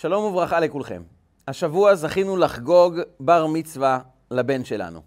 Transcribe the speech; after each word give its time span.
שלום 0.00 0.24
וברכה 0.24 0.60
לכולכם. 0.60 1.02
השבוע 1.48 1.94
זכינו 1.94 2.36
לחגוג 2.36 3.00
בר 3.20 3.46
מצווה 3.46 3.98
לבן 4.30 4.64
שלנו. 4.64 5.00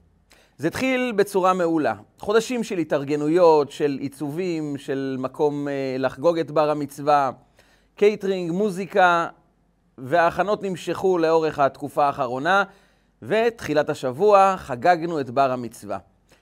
זה 0.57 0.67
התחיל 0.67 1.13
בצורה 1.15 1.53
מעולה. 1.53 1.93
חודשים 2.19 2.63
של 2.63 2.77
התארגנויות, 2.77 3.71
של 3.71 3.97
עיצובים, 4.01 4.77
של 4.77 5.15
מקום 5.19 5.67
אה, 5.67 5.95
לחגוג 5.99 6.39
את 6.39 6.51
בר 6.51 6.69
המצווה, 6.69 7.31
קייטרינג, 7.95 8.51
מוזיקה, 8.51 9.27
וההכנות 9.97 10.63
נמשכו 10.63 11.17
לאורך 11.17 11.59
התקופה 11.59 12.05
האחרונה, 12.05 12.63
ותחילת 13.21 13.89
השבוע 13.89 14.55
חגגנו 14.57 15.19
את 15.19 15.29
בר 15.29 15.51
המצווה. 15.51 15.97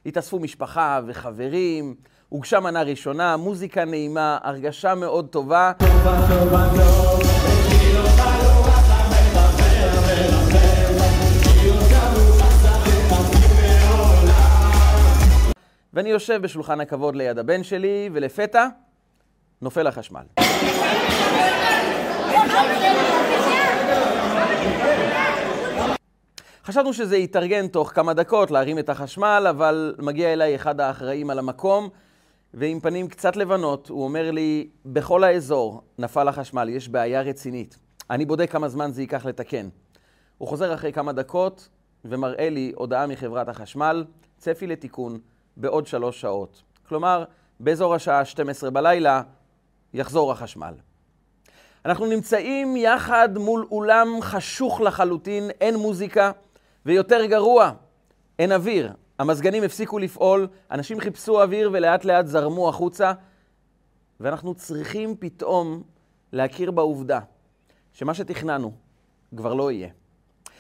התאספו 0.05 0.39
משפחה 0.39 1.00
וחברים, 1.07 1.95
הוגשה 2.29 2.59
מנה 2.59 2.81
ראשונה, 2.84 3.38
מוזיקה 3.38 3.86
נעימה, 3.86 4.38
הרגשה 4.43 4.95
מאוד 4.95 5.27
טובה. 5.27 5.71
טובה, 5.79 6.27
טובה, 6.29 6.70
טובה. 6.70 7.39
ואני 15.93 16.10
יושב 16.10 16.42
בשולחן 16.42 16.79
הכבוד 16.79 17.16
ליד 17.16 17.39
הבן 17.39 17.64
שלי, 17.64 18.10
ולפתע 18.14 18.68
נופל 19.61 19.88
החשמל. 19.88 20.24
חשבנו 26.64 26.94
שזה 26.94 27.18
יתארגן 27.18 27.68
תוך 27.68 27.92
כמה 27.96 28.14
דקות 28.14 28.52
להרים 28.52 28.80
את 28.80 28.89
החשמל, 28.89 29.47
אבל 29.50 29.96
מגיע 30.00 30.33
אליי 30.33 30.56
אחד 30.56 30.82
האחראים 30.82 31.30
על 31.30 31.39
המקום, 31.39 31.89
ועם 32.53 32.80
פנים 32.80 33.08
קצת 33.08 33.36
לבנות, 33.36 33.89
הוא 33.89 34.03
אומר 34.03 34.31
לי, 34.31 34.69
בכל 34.86 35.23
האזור 35.23 35.81
נפל 35.97 36.28
החשמל, 36.28 36.69
יש 36.69 36.89
בעיה 36.89 37.22
רצינית. 37.22 37.78
אני 38.09 38.25
בודק 38.25 38.52
כמה 38.52 38.69
זמן 38.69 38.92
זה 38.92 39.02
ייקח 39.02 39.25
לתקן. 39.25 39.69
הוא 40.38 40.47
חוזר 40.47 40.73
אחרי 40.73 40.94
כמה 40.94 41.11
דקות 41.11 41.69
ומראה 42.06 42.50
לי 42.50 42.72
הודעה 42.75 43.08
מחברת 43.08 43.50
החשמל, 43.50 44.06
צפי 44.38 44.67
לתיקון 44.67 45.19
בעוד 45.59 45.88
שלוש 45.88 46.21
שעות. 46.21 46.63
כלומר, 46.88 47.23
באזור 47.59 47.95
השעה 47.95 48.25
12 48.25 48.69
בלילה 48.69 49.21
יחזור 49.93 50.31
החשמל. 50.31 50.73
אנחנו 51.85 52.05
נמצאים 52.05 52.77
יחד 52.77 53.29
מול 53.38 53.67
אולם 53.71 54.07
חשוך 54.21 54.81
לחלוטין, 54.81 55.49
אין 55.61 55.75
מוזיקה, 55.75 56.31
ויותר 56.85 57.25
גרוע, 57.25 57.71
אין 58.39 58.51
אוויר. 58.51 58.93
המזגנים 59.19 59.63
הפסיקו 59.63 59.99
לפעול, 59.99 60.47
אנשים 60.71 60.99
חיפשו 60.99 61.41
אוויר 61.41 61.69
ולאט 61.73 62.05
לאט 62.05 62.25
זרמו 62.25 62.69
החוצה, 62.69 63.13
ואנחנו 64.19 64.53
צריכים 64.55 65.16
פתאום 65.19 65.83
להכיר 66.33 66.71
בעובדה 66.71 67.19
שמה 67.94 68.13
שתכננו 68.13 68.71
כבר 69.38 69.53
לא 69.53 69.71
יהיה. 69.71 69.89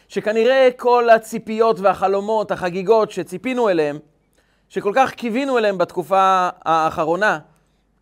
שכנראה 0.07 0.69
כל 0.77 1.09
הציפיות 1.09 1.79
והחלומות, 1.79 2.51
החגיגות 2.51 3.11
שציפינו 3.11 3.69
אליהם, 3.69 3.99
שכל 4.69 4.91
כך 4.95 5.13
קיווינו 5.13 5.57
אליהם 5.57 5.77
בתקופה 5.77 6.49
האחרונה, 6.65 7.39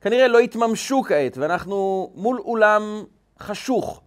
כנראה 0.01 0.27
לא 0.27 0.41
יתממשו 0.41 1.03
כעת, 1.03 1.37
ואנחנו 1.37 2.09
מול 2.15 2.39
אולם 2.39 3.03
חשוך. 3.39 4.01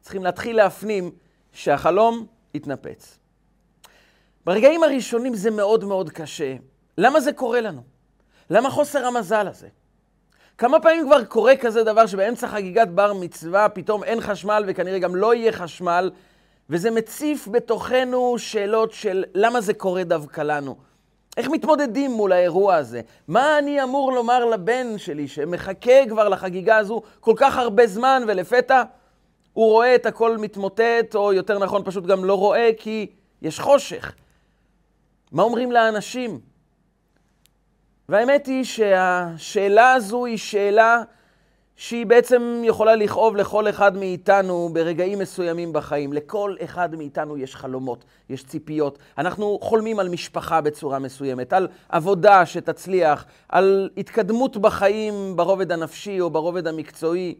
צריכים 0.00 0.24
להתחיל 0.24 0.56
להפנים 0.56 1.10
שהחלום 1.52 2.26
יתנפץ. 2.54 3.18
ברגעים 4.44 4.82
הראשונים 4.82 5.34
זה 5.34 5.50
מאוד 5.50 5.84
מאוד 5.84 6.10
קשה. 6.10 6.54
למה 6.98 7.20
זה 7.20 7.32
קורה 7.32 7.60
לנו? 7.60 7.82
למה 8.50 8.70
חוסר 8.70 9.06
המזל 9.06 9.48
הזה? 9.48 9.68
כמה 10.58 10.80
פעמים 10.80 11.06
כבר 11.06 11.24
קורה 11.24 11.56
כזה 11.56 11.84
דבר 11.84 12.06
שבאמצע 12.06 12.48
חגיגת 12.48 12.88
בר 12.88 13.12
מצווה 13.12 13.68
פתאום 13.68 14.04
אין 14.04 14.20
חשמל 14.20 14.64
וכנראה 14.66 14.98
גם 14.98 15.16
לא 15.16 15.34
יהיה 15.34 15.52
חשמל, 15.52 16.10
וזה 16.70 16.90
מציף 16.90 17.48
בתוכנו 17.48 18.38
שאלות 18.38 18.92
של 18.92 19.24
למה 19.34 19.60
זה 19.60 19.74
קורה 19.74 20.04
דווקא 20.04 20.40
לנו? 20.40 20.76
איך 21.36 21.48
מתמודדים 21.48 22.10
מול 22.10 22.32
האירוע 22.32 22.74
הזה? 22.74 23.00
מה 23.28 23.58
אני 23.58 23.82
אמור 23.82 24.12
לומר 24.12 24.44
לבן 24.44 24.98
שלי 24.98 25.28
שמחכה 25.28 26.06
כבר 26.08 26.28
לחגיגה 26.28 26.76
הזו 26.76 27.02
כל 27.20 27.34
כך 27.36 27.56
הרבה 27.56 27.86
זמן 27.86 28.22
ולפתע 28.26 28.82
הוא 29.52 29.70
רואה 29.70 29.94
את 29.94 30.06
הכל 30.06 30.38
מתמוטט, 30.38 31.14
או 31.14 31.32
יותר 31.32 31.58
נכון 31.58 31.82
פשוט 31.84 32.06
גם 32.06 32.24
לא 32.24 32.34
רואה 32.38 32.70
כי 32.78 33.06
יש 33.42 33.60
חושך. 33.60 34.14
מה 35.32 35.42
אומרים 35.42 35.72
לאנשים? 35.72 36.40
והאמת 38.08 38.46
היא 38.46 38.64
שהשאלה 38.64 39.92
הזו 39.92 40.24
היא 40.24 40.38
שאלה 40.38 41.02
שהיא 41.76 42.06
בעצם 42.06 42.62
יכולה 42.64 42.96
לכאוב 42.96 43.36
לכל 43.36 43.68
אחד 43.68 43.96
מאיתנו 43.96 44.68
ברגעים 44.72 45.18
מסוימים 45.18 45.72
בחיים. 45.72 46.12
לכל 46.12 46.56
אחד 46.64 46.94
מאיתנו 46.94 47.38
יש 47.38 47.56
חלומות, 47.56 48.04
יש 48.30 48.44
ציפיות. 48.44 48.98
אנחנו 49.18 49.58
חולמים 49.62 49.98
על 49.98 50.08
משפחה 50.08 50.60
בצורה 50.60 50.98
מסוימת, 50.98 51.52
על 51.52 51.68
עבודה 51.88 52.46
שתצליח, 52.46 53.24
על 53.48 53.90
התקדמות 53.96 54.56
בחיים 54.56 55.36
ברובד 55.36 55.72
הנפשי 55.72 56.20
או 56.20 56.30
ברובד 56.30 56.66
המקצועי. 56.66 57.34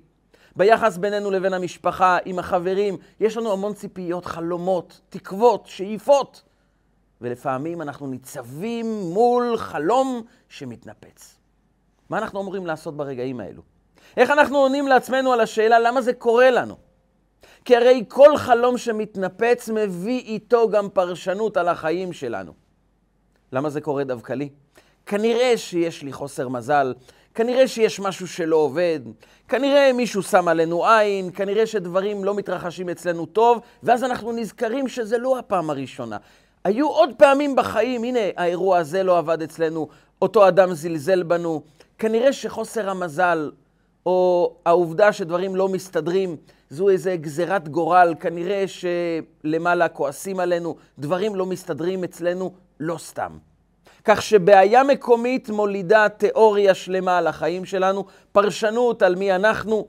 ביחס 0.56 0.96
בינינו 0.96 1.30
לבין 1.30 1.54
המשפחה, 1.54 2.18
עם 2.24 2.38
החברים, 2.38 2.96
יש 3.20 3.36
לנו 3.36 3.52
המון 3.52 3.74
ציפיות, 3.74 4.26
חלומות, 4.26 5.00
תקוות, 5.08 5.66
שאיפות. 5.66 6.42
ולפעמים 7.20 7.82
אנחנו 7.82 8.06
ניצבים 8.06 8.86
מול 9.12 9.56
חלום 9.56 10.22
שמתנפץ. 10.48 11.38
מה 12.10 12.18
אנחנו 12.18 12.40
אמורים 12.40 12.66
לעשות 12.66 12.96
ברגעים 12.96 13.40
האלו? 13.40 13.73
איך 14.16 14.30
אנחנו 14.30 14.58
עונים 14.58 14.88
לעצמנו 14.88 15.32
על 15.32 15.40
השאלה 15.40 15.78
למה 15.78 16.02
זה 16.02 16.12
קורה 16.12 16.50
לנו? 16.50 16.76
כי 17.64 17.76
הרי 17.76 18.04
כל 18.08 18.36
חלום 18.36 18.78
שמתנפץ 18.78 19.68
מביא 19.68 20.20
איתו 20.20 20.68
גם 20.68 20.88
פרשנות 20.88 21.56
על 21.56 21.68
החיים 21.68 22.12
שלנו. 22.12 22.52
למה 23.52 23.70
זה 23.70 23.80
קורה 23.80 24.04
דווקא 24.04 24.32
לי? 24.32 24.48
כנראה 25.06 25.56
שיש 25.56 26.02
לי 26.02 26.12
חוסר 26.12 26.48
מזל, 26.48 26.94
כנראה 27.34 27.68
שיש 27.68 28.00
משהו 28.00 28.28
שלא 28.28 28.56
עובד, 28.56 29.00
כנראה 29.48 29.92
מישהו 29.92 30.22
שם 30.22 30.48
עלינו 30.48 30.86
עין, 30.86 31.30
כנראה 31.34 31.66
שדברים 31.66 32.24
לא 32.24 32.34
מתרחשים 32.34 32.88
אצלנו 32.88 33.26
טוב, 33.26 33.60
ואז 33.82 34.04
אנחנו 34.04 34.32
נזכרים 34.32 34.88
שזה 34.88 35.18
לא 35.18 35.38
הפעם 35.38 35.70
הראשונה. 35.70 36.16
היו 36.64 36.88
עוד 36.88 37.10
פעמים 37.16 37.56
בחיים, 37.56 38.04
הנה, 38.04 38.18
האירוע 38.36 38.78
הזה 38.78 39.02
לא 39.02 39.18
עבד 39.18 39.42
אצלנו, 39.42 39.88
אותו 40.22 40.48
אדם 40.48 40.74
זלזל 40.74 41.22
בנו. 41.22 41.62
כנראה 41.98 42.32
שחוסר 42.32 42.90
המזל, 42.90 43.50
או 44.06 44.54
העובדה 44.66 45.12
שדברים 45.12 45.56
לא 45.56 45.68
מסתדרים, 45.68 46.36
זו 46.70 46.88
איזה 46.88 47.16
גזירת 47.16 47.68
גורל, 47.68 48.14
כנראה 48.20 48.64
שלמעלה 48.66 49.88
כועסים 49.88 50.40
עלינו, 50.40 50.76
דברים 50.98 51.34
לא 51.34 51.46
מסתדרים 51.46 52.04
אצלנו, 52.04 52.52
לא 52.80 52.98
סתם. 52.98 53.38
כך 54.04 54.22
שבעיה 54.22 54.82
מקומית 54.84 55.50
מולידה 55.50 56.08
תיאוריה 56.08 56.74
שלמה 56.74 57.18
על 57.18 57.26
החיים 57.26 57.64
שלנו, 57.64 58.04
פרשנות 58.32 59.02
על 59.02 59.14
מי 59.14 59.34
אנחנו, 59.34 59.86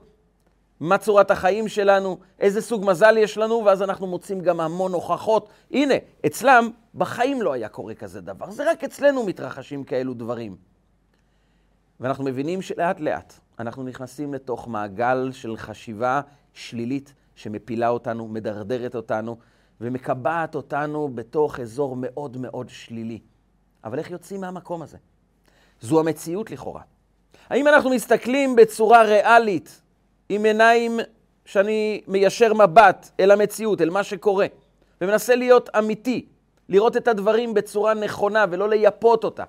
מה 0.80 0.98
צורת 0.98 1.30
החיים 1.30 1.68
שלנו, 1.68 2.18
איזה 2.40 2.62
סוג 2.62 2.84
מזל 2.86 3.16
יש 3.18 3.38
לנו, 3.38 3.62
ואז 3.64 3.82
אנחנו 3.82 4.06
מוצאים 4.06 4.40
גם 4.40 4.60
המון 4.60 4.92
הוכחות. 4.92 5.48
הנה, 5.70 5.94
אצלם 6.26 6.70
בחיים 6.94 7.42
לא 7.42 7.52
היה 7.52 7.68
קורה 7.68 7.94
כזה 7.94 8.20
דבר, 8.20 8.50
זה 8.50 8.70
רק 8.70 8.84
אצלנו 8.84 9.26
מתרחשים 9.26 9.84
כאלו 9.84 10.14
דברים. 10.14 10.56
ואנחנו 12.00 12.24
מבינים 12.24 12.62
שלאט 12.62 13.00
לאט 13.00 13.34
אנחנו 13.58 13.82
נכנסים 13.82 14.34
לתוך 14.34 14.68
מעגל 14.68 15.32
של 15.32 15.56
חשיבה 15.56 16.20
שלילית 16.52 17.14
שמפילה 17.34 17.88
אותנו, 17.88 18.28
מדרדרת 18.28 18.94
אותנו 18.94 19.36
ומקבעת 19.80 20.54
אותנו 20.54 21.08
בתוך 21.14 21.60
אזור 21.60 21.96
מאוד 21.98 22.36
מאוד 22.36 22.68
שלילי. 22.68 23.20
אבל 23.84 23.98
איך 23.98 24.10
יוצאים 24.10 24.40
מהמקום 24.40 24.82
הזה? 24.82 24.98
זו 25.80 26.00
המציאות 26.00 26.50
לכאורה. 26.50 26.82
האם 27.48 27.68
אנחנו 27.68 27.90
מסתכלים 27.90 28.56
בצורה 28.56 29.02
ריאלית 29.02 29.82
עם 30.28 30.44
עיניים 30.44 31.00
שאני 31.44 32.02
מיישר 32.06 32.54
מבט 32.54 33.10
אל 33.20 33.30
המציאות, 33.30 33.80
אל 33.80 33.90
מה 33.90 34.04
שקורה, 34.04 34.46
ומנסה 35.00 35.36
להיות 35.36 35.68
אמיתי, 35.78 36.26
לראות 36.68 36.96
את 36.96 37.08
הדברים 37.08 37.54
בצורה 37.54 37.94
נכונה 37.94 38.44
ולא 38.50 38.68
לייפות 38.68 39.24
אותה. 39.24 39.44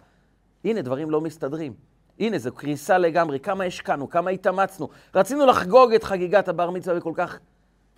הנה, 0.64 0.82
דברים 0.82 1.10
לא 1.10 1.22
מסתדרים. 1.22 1.74
הנה, 2.20 2.38
זו 2.38 2.52
קריסה 2.52 2.98
לגמרי. 2.98 3.40
כמה 3.40 3.64
השקענו, 3.64 4.10
כמה 4.10 4.30
התאמצנו. 4.30 4.90
רצינו 5.16 5.46
לחגוג 5.46 5.94
את 5.94 6.04
חגיגת 6.04 6.48
הבר 6.48 6.70
מצווה 6.72 6.96
בכל 6.96 7.14
כך, 7.16 7.40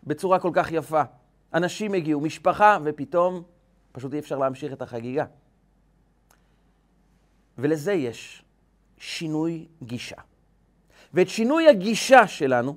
בצורה 0.04 0.40
כל 0.40 0.52
כך 0.54 0.72
יפה. 0.72 1.02
אנשים 1.54 1.94
הגיעו, 1.94 2.22
משפחה, 2.22 2.78
ופתאום 2.84 3.44
פשוט 3.92 4.14
אי 4.14 4.20
אפשר 4.20 4.38
להמשיך 4.38 4.74
את 4.74 4.82
החגיגה. 4.82 5.26
ולזה 7.58 7.94
יש 7.94 8.44
שינוי 8.98 9.68
גישה. 9.84 10.16
ואת 11.14 11.30
שינוי 11.30 11.70
הגישה 11.70 12.28
שלנו 12.28 12.76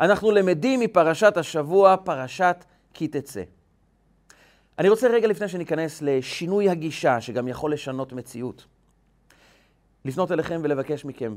אנחנו 0.00 0.30
למדים 0.30 0.80
מפרשת 0.80 1.36
השבוע, 1.36 1.96
פרשת 2.04 2.64
כי 2.94 3.08
תצא. 3.08 3.42
אני 4.78 4.88
רוצה 4.88 5.08
רגע 5.08 5.26
לפני 5.26 5.48
שניכנס 5.48 6.02
לשינוי 6.02 6.68
הגישה, 6.68 7.20
שגם 7.20 7.48
יכול 7.48 7.72
לשנות 7.72 8.12
מציאות, 8.12 8.66
לפנות 10.04 10.32
אליכם 10.32 10.60
ולבקש 10.64 11.04
מכם. 11.04 11.36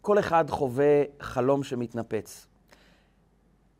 כל 0.00 0.18
אחד 0.18 0.50
חווה 0.50 1.02
חלום 1.20 1.62
שמתנפץ. 1.62 2.46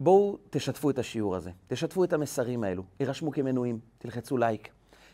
בואו 0.00 0.38
תשתפו 0.50 0.90
את 0.90 0.99
השיעור 0.99 1.37
הזה, 1.37 1.50
תשתפו 1.67 2.05
את 2.05 2.12
המסרים 2.12 2.64
האלו, 2.64 2.82
יירשמו 3.00 3.32
כמנויים, 3.32 3.79
תלחצו 3.99 4.37
לייק. 4.37 4.69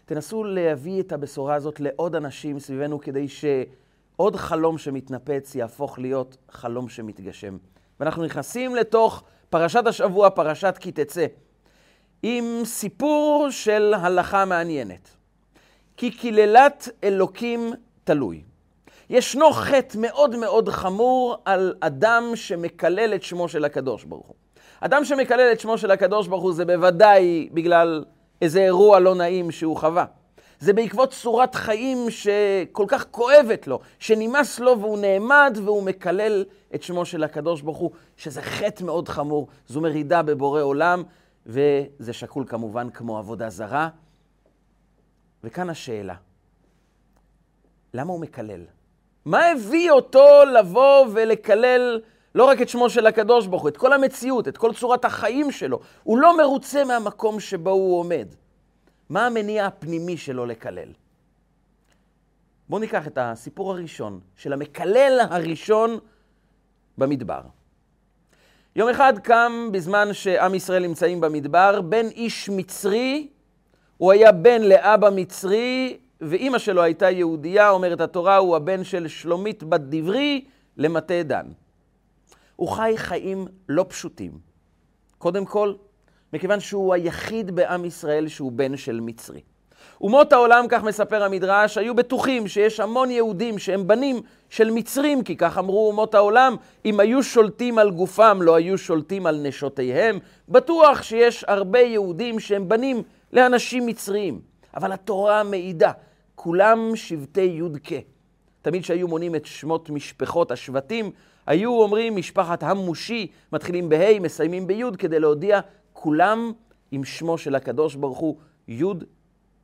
תנסו 0.05 0.45
להביא 0.45 1.01
את 1.01 1.13
הבשורה 1.13 1.55
הזאת 1.55 1.81
לעוד 1.81 2.15
אנשים 2.15 2.59
סביבנו 2.59 3.01
כדי 3.01 3.29
שעוד 3.29 4.37
חלום 4.37 4.79
שמתנפץ 4.79 5.55
יהפוך 5.55 5.99
להיות 5.99 6.37
חלום 6.51 6.89
שמתגשם. 6.89 7.57
ואנחנו 8.01 8.25
נכנסים 8.25 8.75
לתוך 8.75 9.25
פרשת 9.51 9.87
השבוע, 9.87 10.31
פרשת 10.31 10.75
כי 10.81 10.93
תצא, 10.93 11.27
עם 12.23 12.45
סיפור 12.65 13.47
של 13.51 13.95
הלכה 13.95 14.45
מעניינת. 14.45 15.11
כי 15.97 16.11
קללת 16.11 16.89
אלוקים 17.05 17.73
תלוי. 18.05 18.43
ישנו 19.11 19.53
חטא 19.53 19.99
מאוד 19.99 20.37
מאוד 20.37 20.69
חמור 20.69 21.37
על 21.45 21.75
אדם 21.81 22.25
שמקלל 22.35 23.15
את 23.15 23.23
שמו 23.23 23.49
של 23.49 23.65
הקדוש 23.65 24.05
ברוך 24.05 24.27
הוא. 24.27 24.35
אדם 24.81 25.05
שמקלל 25.05 25.53
את 25.53 25.61
שמו 25.61 25.79
של 25.79 25.91
הקדוש 25.91 26.29
ברוך 26.29 26.43
הוא 26.43 26.53
זה 26.53 26.65
בוודאי 26.65 27.49
בגלל 27.53 28.05
איזה 28.43 28.61
אירוע 28.61 29.01
לא 29.01 29.15
נעים 29.15 29.51
שהוא 29.51 29.77
חווה. 29.77 30.05
זה 30.61 30.73
בעקבות 30.73 31.13
צורת 31.13 31.55
חיים 31.55 32.11
שכל 32.11 32.85
כך 32.89 33.07
כואבת 33.11 33.67
לו, 33.67 33.81
שנמאס 33.99 34.61
לו 34.61 34.81
והוא 34.81 34.99
נעמד 34.99 35.59
והוא 35.65 35.83
מקלל 35.83 36.45
את 36.75 36.83
שמו 36.83 37.05
של 37.05 37.25
הקדוש 37.25 37.63
ברוך 37.63 37.79
הוא, 37.79 37.91
שזה 38.17 38.43
חטא 38.43 38.85
מאוד 38.85 39.09
חמור, 39.09 39.49
זו 39.67 39.81
מרידה 39.81 40.23
בבורא 40.23 40.63
עולם, 40.63 41.03
וזה 41.47 42.13
שקול 42.13 42.45
כמובן 42.47 42.91
כמו 42.91 43.19
עבודה 43.19 43.51
זרה. 43.51 43.89
וכאן 45.45 45.71
השאלה, 45.71 46.15
למה 47.95 48.13
הוא 48.13 48.21
מקלל? 48.21 48.78
מה 49.29 49.47
הביא 49.47 49.91
אותו 49.91 50.29
לבוא 50.59 51.07
ולקלל 51.13 52.01
לא 52.35 52.45
רק 52.45 52.63
את 52.63 52.69
שמו 52.69 52.91
של 52.91 53.07
הקדוש 53.07 53.47
ברוך 53.47 53.63
הוא, 53.63 53.69
את 53.69 53.77
כל 53.77 53.93
המציאות, 53.93 54.49
את 54.49 54.59
כל 54.59 54.75
צורת 54.75 55.05
החיים 55.05 55.51
שלו? 55.51 55.81
הוא 56.03 56.19
לא 56.19 56.37
מרוצה 56.37 56.85
מהמקום 56.85 57.41
שבו 57.41 57.71
הוא 57.71 58.01
עומד. 58.01 58.29
מה 59.11 59.27
המניע 59.27 59.67
הפנימי 59.67 60.17
שלו 60.17 60.47
לקלל? 60.47 60.89
בואו 62.69 62.81
ניקח 62.81 63.07
את 63.07 63.19
הסיפור 63.21 63.73
הראשון 63.73 64.21
של 64.37 64.53
המקלל 64.53 65.21
הראשון 65.31 65.99
במדבר. 66.99 67.41
יום 68.77 68.89
אחד 68.89 69.19
קם, 69.19 69.69
בזמן 69.73 70.13
שעם 70.13 70.55
ישראל 70.55 70.83
נמצאים 70.83 71.21
במדבר, 71.21 71.81
בן 71.81 72.07
איש 72.07 72.49
מצרי, 72.49 73.29
הוא 73.97 74.13
היה 74.13 74.33
בן 74.33 74.63
לאבא 74.63 75.11
מצרי, 75.11 75.99
ואימא 76.21 76.59
שלו 76.59 76.83
הייתה 76.83 77.11
יהודייה, 77.11 77.71
אומרת 77.71 78.01
התורה, 78.01 78.37
הוא 78.37 78.57
הבן 78.57 78.85
של 78.85 79.09
שלומית 79.09 79.63
בת 79.63 79.81
דברי 79.81 80.45
למטה 80.77 81.23
דן. 81.23 81.47
הוא 82.57 82.69
חי 82.69 82.93
חיים 82.97 83.47
לא 83.69 83.85
פשוטים. 83.89 84.33
קודם 85.19 85.45
כל, 85.45 85.75
מכיוון 86.33 86.61
שהוא 86.61 86.95
היחיד 86.95 87.51
בעם 87.51 87.85
ישראל 87.85 88.29
שהוא 88.29 88.53
בן 88.53 88.77
של 88.77 89.01
מצרי. 89.01 89.41
אומות 90.01 90.33
העולם, 90.33 90.65
כך 90.69 90.83
מספר 90.83 91.23
המדרש, 91.23 91.79
היו 91.79 91.95
בטוחים 91.95 92.49
שיש 92.49 92.81
המון 92.81 93.11
יהודים 93.11 93.59
שהם 93.59 93.87
בנים 93.87 94.21
של 94.49 94.71
מצרים, 94.71 95.23
כי 95.23 95.37
כך 95.37 95.59
אמרו 95.59 95.89
אומות 95.89 96.15
העולם, 96.15 96.57
אם 96.85 97.01
היו 97.01 97.23
שולטים 97.23 97.79
על 97.79 97.91
גופם, 97.91 98.39
לא 98.43 98.55
היו 98.55 98.79
שולטים 98.79 99.27
על 99.27 99.41
נשותיהם. 99.43 100.19
בטוח 100.49 101.03
שיש 101.03 101.45
הרבה 101.49 101.79
יהודים 101.79 102.41
שהם 102.41 102.69
בנים 102.69 103.03
לאנשים 103.33 103.87
מצריים. 103.87 104.41
אבל 104.77 104.93
התורה 104.93 105.43
מעידה, 105.43 105.93
כולם 106.41 106.91
שבטי 106.95 107.41
יודקה. 107.41 107.97
תמיד 108.63 108.83
כשהיו 108.83 109.09
מונים 109.09 109.35
את 109.35 109.47
שמות 109.47 109.91
משפחות 109.91 110.51
השבטים, 110.51 111.11
היו 111.47 111.83
אומרים 111.83 112.17
משפחת 112.17 112.63
המושי, 112.63 113.27
מתחילים 113.53 113.89
בה', 113.89 114.21
מסיימים 114.21 114.67
בי', 114.67 114.83
כדי 114.99 115.21
להודיע 115.21 115.61
כולם 115.93 116.53
עם 116.91 117.05
שמו 117.05 117.39
של 117.39 117.55
הקדוש 117.55 117.95
ברוך 117.95 118.19
הוא, 118.19 118.37
י' 118.69 118.85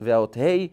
והאות 0.01 0.37
ה', 0.37 0.67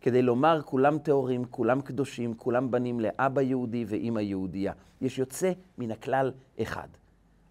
כדי 0.00 0.22
לומר 0.22 0.60
כולם 0.64 0.98
טהורים, 0.98 1.44
כולם 1.44 1.80
קדושים, 1.80 2.34
כולם 2.34 2.70
בנים 2.70 3.00
לאבא 3.00 3.42
יהודי 3.42 3.84
ואימא 3.88 4.20
יהודייה. 4.20 4.72
יש 5.00 5.18
יוצא 5.18 5.52
מן 5.78 5.90
הכלל 5.90 6.32
אחד, 6.62 6.88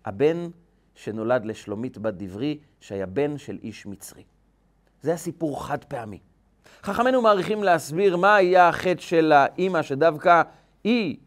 הבן 0.05 0.47
שנולד 0.95 1.45
לשלומית 1.45 1.97
בת 1.97 2.13
דברי, 2.17 2.59
שהיה 2.79 3.05
בן 3.05 3.37
של 3.37 3.57
איש 3.63 3.85
מצרי. 3.85 4.23
זה 5.01 5.13
הסיפור 5.13 5.67
חד 5.67 5.83
פעמי. 5.83 6.19
חכמינו 6.83 7.21
מעריכים 7.21 7.63
להסביר 7.63 8.17
מה 8.17 8.35
היה 8.35 8.69
החטא 8.69 9.01
של 9.01 9.31
האימא, 9.31 9.81
שדווקא 9.81 10.41
היא, 10.83 11.17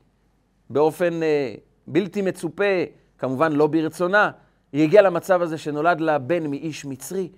באופן 0.70 1.23
אה, 1.23 1.55
בלתי 1.87 2.23
מצופה, 2.23 2.85
כמובן 3.19 3.52
לא 3.52 3.67
ברצונה, 3.67 4.31
היא 4.73 4.82
הגיעה 4.82 5.02
למצב 5.02 5.43
הזה 5.43 5.58
שנולד 5.58 6.00
לה 6.00 6.19
בן 6.19 6.46
מאיש 6.46 6.85
מצרי. 6.85 7.29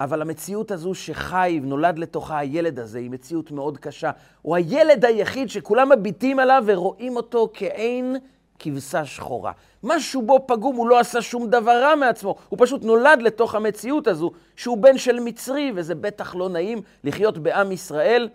אבל 0.00 0.22
המציאות 0.22 0.70
הזו 0.70 0.94
שחי 0.94 1.60
ונולד 1.62 1.98
לתוכה 1.98 2.38
הילד 2.38 2.78
הזה 2.78 2.98
היא 2.98 3.10
מציאות 3.10 3.50
מאוד 3.50 3.78
קשה. 3.78 4.10
הוא 4.42 4.56
הילד 4.56 5.04
היחיד 5.04 5.48
שכולם 5.48 5.92
מביטים 5.92 6.38
עליו 6.38 6.64
ורואים 6.66 7.16
אותו 7.16 7.50
כעין 7.54 8.16
כבשה 8.58 9.04
שחורה. 9.04 9.52
משהו 9.82 10.22
בו 10.22 10.44
פגום, 10.46 10.76
הוא 10.76 10.88
לא 10.88 11.00
עשה 11.00 11.22
שום 11.22 11.50
דבר 11.50 11.82
רע 11.82 11.94
מעצמו, 11.94 12.34
הוא 12.48 12.58
פשוט 12.62 12.84
נולד 12.84 13.22
לתוך 13.22 13.54
המציאות 13.54 14.06
הזו 14.06 14.30
שהוא 14.56 14.78
בן 14.78 14.98
של 14.98 15.20
מצרי, 15.20 15.72
וזה 15.74 15.94
בטח 15.94 16.34
לא 16.34 16.48
נעים 16.48 16.82
לחיות 17.04 17.38
בעם 17.38 17.72
ישראל 17.72 18.28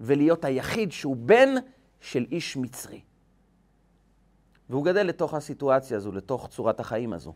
ולהיות 0.00 0.44
היחיד 0.44 0.92
שהוא 0.92 1.16
בן 1.16 1.54
של 2.00 2.26
איש 2.32 2.56
מצרי. 2.56 3.00
והוא 4.70 4.84
גדל 4.84 5.06
לתוך 5.06 5.34
הסיטואציה 5.34 5.96
הזו, 5.96 6.12
לתוך 6.12 6.48
צורת 6.48 6.80
החיים 6.80 7.12
הזו. 7.12 7.34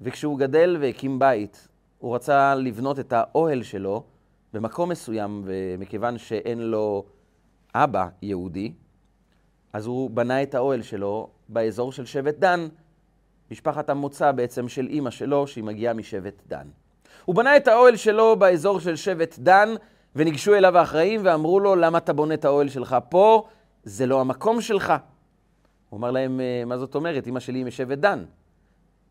וכשהוא 0.00 0.38
גדל 0.38 0.76
והקים 0.80 1.18
בית, 1.18 1.68
הוא 1.98 2.14
רצה 2.14 2.54
לבנות 2.54 2.98
את 2.98 3.12
האוהל 3.12 3.62
שלו 3.62 4.04
במקום 4.52 4.88
מסוים, 4.88 5.42
ומכיוון 5.44 6.18
שאין 6.18 6.58
לו 6.58 7.04
אבא 7.74 8.08
יהודי, 8.22 8.72
אז 9.72 9.86
הוא 9.86 10.10
בנה 10.10 10.42
את 10.42 10.54
האוהל 10.54 10.82
שלו 10.82 11.28
באזור 11.48 11.92
של 11.92 12.06
שבט 12.06 12.38
דן, 12.38 12.68
משפחת 13.50 13.90
המוצא 13.90 14.32
בעצם 14.32 14.68
של 14.68 14.86
אימא 14.86 15.10
שלו, 15.10 15.46
שהיא 15.46 15.64
מגיעה 15.64 15.94
משבט 15.94 16.42
דן. 16.46 16.68
הוא 17.24 17.34
בנה 17.34 17.56
את 17.56 17.68
האוהל 17.68 17.96
שלו 17.96 18.36
באזור 18.36 18.80
של 18.80 18.96
שבט 18.96 19.38
דן, 19.38 19.68
וניגשו 20.16 20.54
אליו 20.54 20.78
האחראים 20.78 21.20
ואמרו 21.24 21.60
לו, 21.60 21.76
למה 21.76 21.98
אתה 21.98 22.12
בונה 22.12 22.34
את 22.34 22.44
האוהל 22.44 22.68
שלך 22.68 22.96
פה? 23.08 23.46
זה 23.84 24.06
לא 24.06 24.20
המקום 24.20 24.60
שלך. 24.60 24.92
הוא 25.88 25.98
אמר 25.98 26.10
להם, 26.10 26.40
אה, 26.40 26.62
מה 26.66 26.78
זאת 26.78 26.94
אומרת? 26.94 27.26
אמא 27.26 27.40
שלי 27.40 27.58
היא 27.58 27.66
משבט 27.66 27.98
דן. 27.98 28.24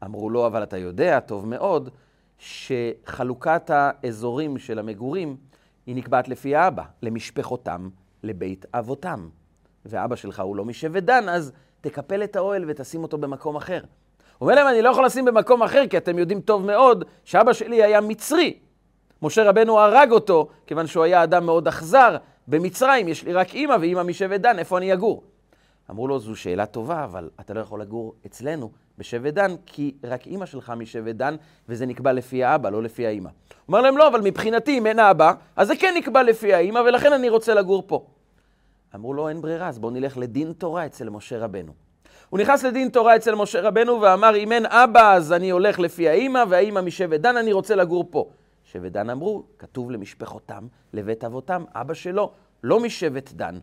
אמרו 0.03 0.29
לו, 0.29 0.47
אבל 0.47 0.63
אתה 0.63 0.77
יודע 0.77 1.19
טוב 1.19 1.47
מאוד 1.47 1.89
שחלוקת 2.37 3.69
האזורים 3.69 4.57
של 4.57 4.79
המגורים 4.79 5.37
היא 5.85 5.95
נקבעת 5.95 6.27
לפי 6.27 6.55
האבא, 6.55 6.83
למשפחותם, 7.01 7.89
לבית 8.23 8.65
אבותם. 8.73 9.29
ואבא 9.89 10.15
שלך 10.15 10.39
הוא 10.39 10.55
לא 10.55 10.65
משבט 10.65 11.03
דן, 11.03 11.29
אז 11.29 11.51
תקפל 11.81 12.23
את 12.23 12.35
האוהל 12.35 12.65
ותשים 12.67 13.03
אותו 13.03 13.17
במקום 13.17 13.55
אחר. 13.55 13.79
הוא 14.37 14.49
אומר 14.49 14.55
להם, 14.55 14.67
אני 14.67 14.81
לא 14.81 14.89
יכול 14.89 15.05
לשים 15.05 15.25
במקום 15.25 15.63
אחר, 15.63 15.87
כי 15.89 15.97
אתם 15.97 16.19
יודעים 16.19 16.41
טוב 16.41 16.65
מאוד 16.65 17.03
שאבא 17.23 17.53
שלי 17.53 17.83
היה 17.83 18.01
מצרי. 18.01 18.59
משה 19.21 19.49
רבנו 19.49 19.79
הרג 19.79 20.11
אותו, 20.11 20.47
כיוון 20.67 20.87
שהוא 20.87 21.03
היה 21.03 21.23
אדם 21.23 21.45
מאוד 21.45 21.67
אכזר. 21.67 22.17
במצרים 22.47 23.07
יש 23.07 23.23
לי 23.23 23.33
רק 23.33 23.53
אימא 23.53 23.75
ואימא 23.81 24.03
משבט 24.03 24.41
דן, 24.41 24.59
איפה 24.59 24.77
אני 24.77 24.93
אגור? 24.93 25.23
אמרו 25.89 26.07
לו, 26.07 26.19
זו 26.19 26.35
שאלה 26.35 26.65
טובה, 26.65 27.03
אבל 27.03 27.29
אתה 27.39 27.53
לא 27.53 27.59
יכול 27.59 27.81
לגור 27.81 28.13
אצלנו 28.25 28.71
בשבט 28.97 29.33
דן, 29.33 29.55
כי 29.65 29.95
רק 30.03 30.27
אימא 30.27 30.45
שלך 30.45 30.73
משבט 30.77 31.15
דן, 31.15 31.35
וזה 31.69 31.85
נקבע 31.85 32.13
לפי 32.13 32.43
האבא, 32.43 32.69
לא 32.69 32.83
לפי 32.83 33.07
האימא. 33.07 33.29
הוא 33.29 33.55
אומר 33.67 33.81
להם, 33.81 33.97
לא, 33.97 34.07
אבל 34.07 34.21
מבחינתי, 34.21 34.77
אם 34.77 34.87
אין 34.87 34.99
אבא, 34.99 35.33
אז 35.55 35.67
זה 35.67 35.75
כן 35.75 35.93
נקבע 35.97 36.23
לפי 36.23 36.53
האימא, 36.53 36.79
ולכן 36.79 37.13
אני 37.13 37.29
רוצה 37.29 37.53
לגור 37.53 37.83
פה. 37.87 38.05
אמרו 38.97 39.13
לו, 39.13 39.29
אין 39.29 39.41
ברירה, 39.41 39.67
אז 39.67 39.79
בואו 39.79 39.91
נלך 39.91 40.17
לדין 40.17 40.53
תורה 40.53 40.85
אצל 40.85 41.09
משה 41.09 41.39
רבנו. 41.39 41.73
הוא 42.29 42.39
נכנס 42.39 42.63
לדין 42.63 42.89
תורה 42.89 43.15
אצל 43.15 43.35
משה 43.35 43.61
רבנו 43.61 44.01
ואמר, 44.01 44.35
אם 44.35 44.51
אין 44.51 44.65
אבא, 44.65 45.13
אז 45.13 45.33
אני 45.33 45.49
הולך 45.49 45.79
לפי 45.79 46.09
האימא, 46.09 46.43
והאימא 46.49 46.81
משבט 46.81 47.19
דן, 47.19 47.37
אני 47.37 47.53
רוצה 47.53 47.75
לגור 47.75 48.07
פה. 48.09 48.29
שבט 48.63 48.91
דן 48.91 49.09
אמרו, 49.09 49.43
כתוב 49.59 49.91
למשפחותם, 49.91 50.67
לבית 50.93 51.23
אבותם, 51.23 51.63
אבא 51.73 51.93
שלו, 51.93 52.31
לא 52.63 52.79
משבט 52.79 53.31
דן. 53.31 53.59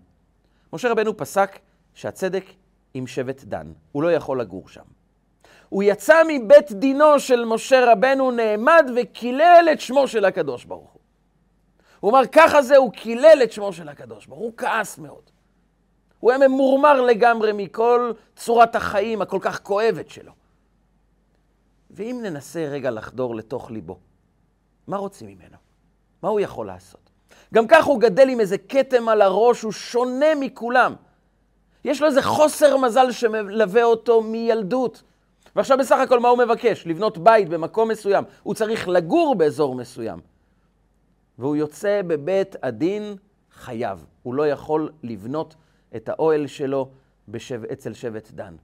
משה 0.73 0.91
רבנו 0.91 1.17
פסק 1.17 1.59
שהצדק 1.95 2.45
עם 2.95 3.07
שבט 3.07 3.45
דן, 3.45 3.73
הוא 3.93 4.03
לא 4.03 4.13
יכול 4.13 4.41
לגור 4.41 4.69
שם. 4.69 4.83
הוא 5.69 5.83
יצא 5.83 6.23
מבית 6.29 6.73
דינו 6.73 7.21
של 7.21 7.45
משה 7.45 7.93
רבנו, 7.93 8.31
נעמד 8.31 8.91
וקילל 8.97 9.69
את 9.73 9.81
שמו 9.81 10.09
של 10.09 10.25
הקדוש 10.25 10.65
ברוך 10.65 10.94
הוא. 12.05 12.11
אמר, 12.11 12.27
ככה 12.33 12.63
זה, 12.63 12.77
הוא 12.77 12.93
קילל 12.93 13.41
את 13.43 13.53
שמו 13.53 13.73
של 13.73 13.89
הקדוש 13.89 14.27
ברוך 14.27 14.41
הוא 14.41 14.53
כעס 14.57 14.99
מאוד. 14.99 15.31
הוא 16.21 16.31
היה 16.31 16.49
ממורמר 16.49 17.01
לגמרי 17.01 17.53
מכל 17.53 18.13
צורת 18.37 18.77
החיים 18.77 19.23
הכל 19.23 19.39
כך 19.41 19.63
כואבת 19.63 20.11
שלו. 20.11 20.33
ואם 21.91 22.21
ננסה 22.23 22.69
רגע 22.71 22.91
לחדור 22.91 23.35
לתוך 23.35 23.71
ליבו, 23.71 23.99
מה 24.87 24.97
רוצים 24.97 25.27
ממנו? 25.29 25.57
מה 26.23 26.29
הוא 26.29 26.41
יכול 26.41 26.67
לעשות? 26.67 27.11
גם 27.55 27.67
כך 27.67 27.85
הוא 27.85 28.01
גדל 28.01 28.29
עם 28.29 28.41
איזה 28.41 28.59
כתם 28.59 29.09
על 29.09 29.23
הראש, 29.23 29.63
הוא 29.63 29.73
שונה 29.73 30.35
מכולם. 30.41 30.95
יש 31.85 32.01
לו 32.01 32.07
איזה 32.07 32.23
חוסר 32.23 32.77
מזל 32.77 33.13
שמלווה 33.13 33.85
אותו 33.85 34.23
מילדות. 34.23 35.03
ועכשיו 35.57 35.79
בסך 35.79 35.99
הכל 35.99 36.21
מה 36.21 36.29
הוא 36.29 36.39
מבקש? 36.39 36.87
לבנות 36.87 37.19
בית 37.19 37.49
במקום 37.49 37.89
מסוים. 37.89 38.25
הוא 38.43 38.55
צריך 38.55 38.89
לגור 38.89 39.35
באזור 39.35 39.75
מסוים. 39.75 40.34
והוא 41.39 41.57
יוצא 41.57 42.03
בבית 42.07 42.57
הדין 42.63 43.17
חייב. 43.51 44.07
הוא 44.23 44.35
לא 44.35 44.49
יכול 44.49 44.93
לבנות 45.03 45.55
את 45.97 46.09
האוהל 46.09 46.47
שלו 46.47 46.91
בשב... 47.29 47.65
אצל 47.65 47.93
שבט 47.93 48.31
דן. 48.31 48.57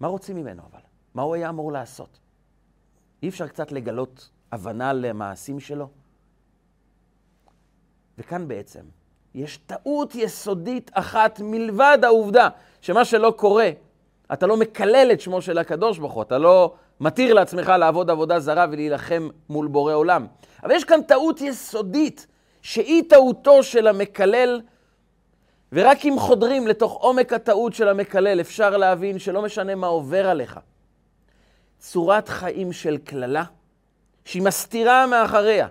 מה 0.00 0.08
רוצים 0.08 0.36
ממנו 0.36 0.62
אבל? 0.70 0.80
מה 1.14 1.22
הוא 1.22 1.34
היה 1.34 1.48
אמור 1.48 1.72
לעשות? 1.72 2.18
אי 3.22 3.28
אפשר 3.28 3.48
קצת 3.48 3.72
לגלות 3.72 4.30
הבנה 4.52 4.92
למעשים 4.92 5.60
שלו? 5.60 5.88
וכאן 8.18 8.48
בעצם 8.48 8.84
יש 9.34 9.56
טעות 9.56 10.14
יסודית 10.14 10.90
אחת 10.94 11.40
מלבד 11.44 11.98
העובדה 12.02 12.48
שמה 12.80 13.04
שלא 13.04 13.34
קורה, 13.36 13.70
אתה 14.32 14.46
לא 14.46 14.56
מקלל 14.56 15.10
את 15.12 15.20
שמו 15.20 15.42
של 15.42 15.58
הקדוש 15.58 15.98
ברוך 15.98 16.12
הוא, 16.12 16.22
אתה 16.22 16.38
לא 16.38 16.74
מתיר 17.00 17.34
לעצמך 17.34 17.68
לעבוד 17.68 18.10
עבודה 18.10 18.40
זרה 18.40 18.66
ולהילחם 18.70 19.28
מול 19.48 19.66
בורא 19.66 19.94
עולם. 19.94 20.26
אבל 20.62 20.70
יש 20.70 20.84
כאן 20.84 21.02
טעות 21.02 21.40
יסודית, 21.40 22.26
שהיא 22.62 23.02
טעותו 23.08 23.62
של 23.62 23.86
המקלל, 23.86 24.60
ורק 25.72 26.04
אם 26.04 26.16
חודרים 26.18 26.66
לתוך 26.66 26.92
עומק 26.92 27.32
הטעות 27.32 27.74
של 27.74 27.88
המקלל, 27.88 28.40
אפשר 28.40 28.76
להבין 28.76 29.18
שלא 29.18 29.42
משנה 29.42 29.74
מה 29.74 29.86
עובר 29.86 30.28
עליך. 30.28 30.60
צורת 31.78 32.28
חיים 32.28 32.72
של 32.72 32.98
קללה, 33.04 33.44
שהיא 34.24 34.42
מסתירה 34.42 35.06
מאחריה. 35.06 35.68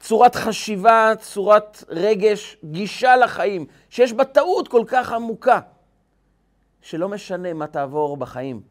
צורת 0.00 0.34
חשיבה, 0.34 1.12
צורת 1.20 1.84
רגש, 1.88 2.56
גישה 2.64 3.16
לחיים, 3.16 3.66
שיש 3.90 4.12
בה 4.12 4.24
טעות 4.24 4.68
כל 4.68 4.84
כך 4.86 5.12
עמוקה, 5.12 5.60
שלא 6.84 7.08
משנה 7.08 7.52
מה 7.52 7.66
תעבור 7.66 8.16
בחיים. 8.16 8.62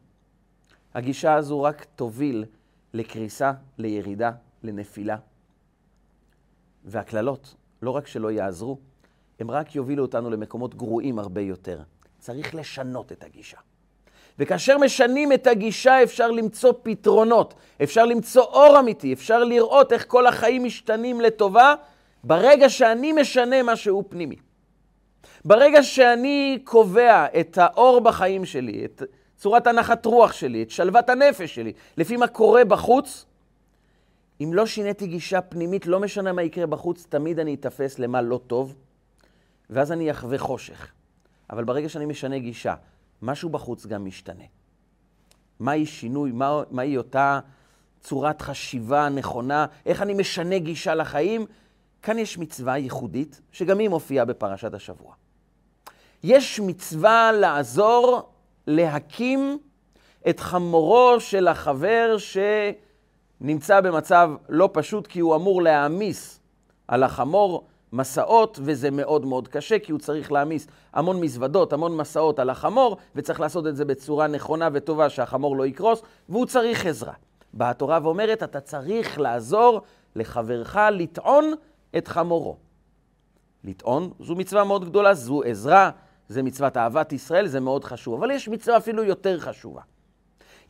הגישה 0.93 1.33
הזו 1.33 1.61
רק 1.61 1.85
תוביל 1.95 2.45
לקריסה, 2.93 3.51
לירידה, 3.77 4.31
לנפילה. 4.63 5.17
והקללות, 6.85 7.55
לא 7.81 7.91
רק 7.91 8.07
שלא 8.07 8.31
יעזרו, 8.31 8.77
הם 9.39 9.51
רק 9.51 9.75
יובילו 9.75 10.03
אותנו 10.03 10.29
למקומות 10.29 10.75
גרועים 10.75 11.19
הרבה 11.19 11.41
יותר. 11.41 11.81
צריך 12.19 12.55
לשנות 12.55 13.11
את 13.11 13.23
הגישה. 13.23 13.57
וכאשר 14.39 14.77
משנים 14.77 15.33
את 15.33 15.47
הגישה 15.47 16.03
אפשר 16.03 16.31
למצוא 16.31 16.73
פתרונות, 16.83 17.53
אפשר 17.83 18.05
למצוא 18.05 18.43
אור 18.43 18.79
אמיתי, 18.79 19.13
אפשר 19.13 19.43
לראות 19.43 19.93
איך 19.93 20.05
כל 20.07 20.27
החיים 20.27 20.63
משתנים 20.63 21.21
לטובה 21.21 21.75
ברגע 22.23 22.69
שאני 22.69 23.13
משנה 23.13 23.63
משהו 23.63 24.03
פנימי. 24.09 24.35
ברגע 25.45 25.83
שאני 25.83 26.59
קובע 26.63 27.25
את 27.39 27.57
האור 27.57 28.01
בחיים 28.01 28.45
שלי, 28.45 28.85
את 28.85 29.03
צורת 29.37 29.67
הנחת 29.67 30.05
רוח 30.05 30.31
שלי, 30.31 30.63
את 30.63 30.69
שלוות 30.69 31.09
הנפש 31.09 31.55
שלי, 31.55 31.73
לפי 31.97 32.17
מה 32.17 32.27
קורה 32.27 32.65
בחוץ, 32.65 33.25
אם 34.41 34.53
לא 34.53 34.65
שיניתי 34.65 35.07
גישה 35.07 35.41
פנימית, 35.41 35.85
לא 35.85 35.99
משנה 35.99 36.31
מה 36.31 36.43
יקרה 36.43 36.65
בחוץ, 36.65 37.05
תמיד 37.09 37.39
אני 37.39 37.53
אתפס 37.53 37.99
למה 37.99 38.21
לא 38.21 38.39
טוב, 38.47 38.75
ואז 39.69 39.91
אני 39.91 40.11
אחווה 40.11 40.37
חושך. 40.37 40.91
אבל 41.49 41.63
ברגע 41.63 41.89
שאני 41.89 42.05
משנה 42.05 42.39
גישה, 42.39 42.75
משהו 43.21 43.49
בחוץ 43.49 43.85
גם 43.85 44.05
משתנה. 44.05 44.43
מהי 45.59 45.85
שינוי, 45.85 46.31
מה, 46.31 46.81
אותה 46.97 47.39
צורת 48.01 48.41
חשיבה 48.41 49.09
נכונה, 49.09 49.65
איך 49.85 50.01
אני 50.01 50.13
משנה 50.13 50.59
גישה 50.59 50.95
לחיים? 50.95 51.45
כאן 52.03 52.19
יש 52.19 52.37
מצווה 52.37 52.77
ייחודית, 52.77 53.41
שגם 53.51 53.79
היא 53.79 53.89
מופיעה 53.89 54.25
בפרשת 54.25 54.73
השבוע. 54.73 55.13
יש 56.23 56.59
מצווה 56.59 57.31
לעזור 57.31 58.29
להקים 58.67 59.57
את 60.29 60.39
חמורו 60.39 61.19
של 61.19 61.47
החבר 61.47 62.15
שנמצא 63.41 63.81
במצב 63.81 64.31
לא 64.49 64.69
פשוט, 64.73 65.07
כי 65.07 65.19
הוא 65.19 65.35
אמור 65.35 65.61
להעמיס 65.61 66.39
על 66.87 67.03
החמור 67.03 67.67
מסעות, 67.93 68.59
וזה 68.61 68.91
מאוד 68.91 69.25
מאוד 69.25 69.47
קשה, 69.47 69.79
כי 69.79 69.91
הוא 69.91 69.99
צריך 69.99 70.31
להעמיס 70.31 70.67
המון 70.93 71.19
מזוודות, 71.19 71.73
המון 71.73 71.97
מסעות 71.97 72.39
על 72.39 72.49
החמור, 72.49 72.97
וצריך 73.15 73.39
לעשות 73.39 73.67
את 73.67 73.75
זה 73.75 73.85
בצורה 73.85 74.27
נכונה 74.27 74.69
וטובה, 74.73 75.09
שהחמור 75.09 75.57
לא 75.57 75.65
יקרוס, 75.65 76.01
והוא 76.29 76.45
צריך 76.45 76.85
עזרה. 76.85 77.13
באה 77.53 77.69
התורה 77.69 77.99
ואומרת, 78.03 78.43
אתה 78.43 78.59
צריך 78.59 79.19
לעזור 79.19 79.81
לחברך 80.15 80.77
לטעון 80.91 81.53
את 81.97 82.07
חמורו. 82.07 82.57
לטעון 83.63 84.11
זו 84.19 84.35
מצווה 84.35 84.63
מאוד 84.63 84.85
גדולה, 84.85 85.13
זו 85.13 85.43
עזרה, 85.43 85.89
זה 86.29 86.43
מצוות 86.43 86.77
אהבת 86.77 87.13
ישראל, 87.13 87.47
זה 87.47 87.59
מאוד 87.59 87.83
חשוב. 87.83 88.13
אבל 88.13 88.31
יש 88.31 88.47
מצווה 88.47 88.77
אפילו 88.77 89.03
יותר 89.03 89.39
חשובה. 89.39 89.81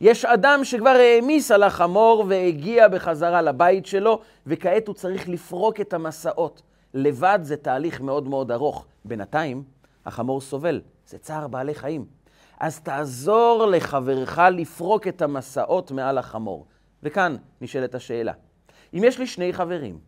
יש 0.00 0.24
אדם 0.24 0.64
שכבר 0.64 0.88
העמיס 0.90 1.50
על 1.50 1.62
החמור 1.62 2.24
והגיע 2.28 2.88
בחזרה 2.88 3.42
לבית 3.42 3.86
שלו, 3.86 4.20
וכעת 4.46 4.88
הוא 4.88 4.94
צריך 4.94 5.28
לפרוק 5.28 5.80
את 5.80 5.92
המסעות. 5.92 6.62
לבד 6.94 7.38
זה 7.42 7.56
תהליך 7.56 8.00
מאוד 8.00 8.28
מאוד 8.28 8.50
ארוך. 8.50 8.86
בינתיים, 9.04 9.62
החמור 10.06 10.40
סובל, 10.40 10.80
זה 11.06 11.18
צער 11.18 11.48
בעלי 11.48 11.74
חיים. 11.74 12.04
אז 12.60 12.80
תעזור 12.80 13.66
לחברך 13.66 14.38
לפרוק 14.52 15.08
את 15.08 15.22
המסעות 15.22 15.90
מעל 15.90 16.18
החמור. 16.18 16.66
וכאן 17.02 17.36
נשאלת 17.60 17.94
השאלה, 17.94 18.32
אם 18.94 19.04
יש 19.04 19.18
לי 19.18 19.26
שני 19.26 19.52
חברים, 19.52 19.98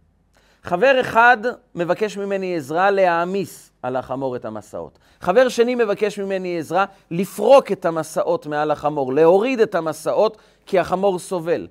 חבר 0.67 1.01
אחד 1.01 1.37
מבקש 1.75 2.19
ממני 2.19 2.57
עזרה 2.57 2.91
להעמיס 2.91 3.73
על 3.83 3.97
החמור 3.97 4.37
את 4.37 4.45
המסעות. 4.45 4.99
חבר 5.21 5.49
שני 5.49 5.75
מבקש 5.75 6.19
ממני 6.19 6.59
עזרה 6.59 6.85
לפרוק 7.11 7.73
את 7.73 7.85
המסעות 7.85 8.47
מעל 8.47 8.71
החמור, 8.71 9.13
להוריד 9.13 9.61
את 9.61 9.75
המסעות 9.75 10.37
כי 10.67 10.79
החמור 10.79 11.19
סובל. 11.19 11.69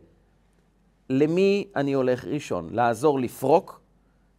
למי 1.09 1.67
אני 1.75 1.93
הולך 1.93 2.25
ראשון? 2.25 2.69
לעזור 2.71 3.19
לפרוק 3.19 3.81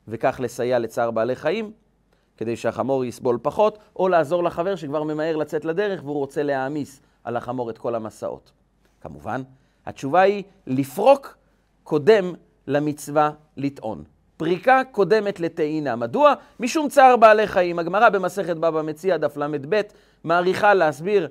וכך 0.09 0.41
לסייע 0.43 0.79
לצער 0.79 1.11
בעלי 1.11 1.37
חיים, 1.37 1.73
כדי 2.37 2.57
שהחמור 2.57 3.05
יסבול 3.05 3.39
פחות, 3.43 3.79
או 3.97 4.09
לעזור 4.09 4.45
לחבר 4.45 4.77
שכבר 4.77 5.03
ממהר 5.03 5.37
לצאת 5.37 5.65
לדרך 5.65 6.05
והוא 6.05 6.19
רוצה 6.19 6.43
להעמיס 6.43 7.01
על 7.25 7.37
החמור 7.37 7.71
את 7.71 7.79
כל 7.79 7.95
המסעות. 7.95 8.53
כמובן, 9.01 9.43
התשובה 9.87 10.21
היא 10.21 10.45
לפרוק 10.67 11.37
קודם 11.85 12.35
למצווה 12.67 13.31
לטעון. 13.57 14.16
פריקה 14.37 14.83
קודמת 14.91 15.41
לטעינה. 15.41 15.97
מדוע? 15.97 16.35
משום 16.61 16.89
צער 16.89 17.17
בעלי 17.17 17.47
חיים. 17.47 17.79
הגמרא 17.79 18.09
במסכת 18.09 18.57
בבא 18.57 18.83
מציע, 18.83 19.17
דף 19.17 19.37
ל"ב, 19.37 19.81
מעריכה 20.25 20.75
להסביר 20.75 21.29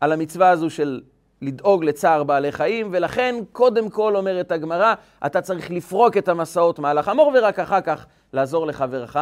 על 0.00 0.12
המצווה 0.12 0.50
הזו 0.50 0.70
של 0.70 1.00
לדאוג 1.42 1.84
לצער 1.84 2.24
בעלי 2.24 2.52
חיים, 2.52 2.88
ולכן 2.92 3.34
קודם 3.52 3.90
כל 3.90 4.16
אומרת 4.16 4.52
הגמרא, 4.52 4.94
אתה 5.26 5.40
צריך 5.40 5.70
לפרוק 5.70 6.16
את 6.16 6.28
המסעות 6.28 6.78
מעל 6.78 6.98
החמור, 6.98 7.32
ורק 7.34 7.58
אחר 7.58 7.80
כך 7.80 8.06
לעזור 8.32 8.66
לחברך 8.66 9.16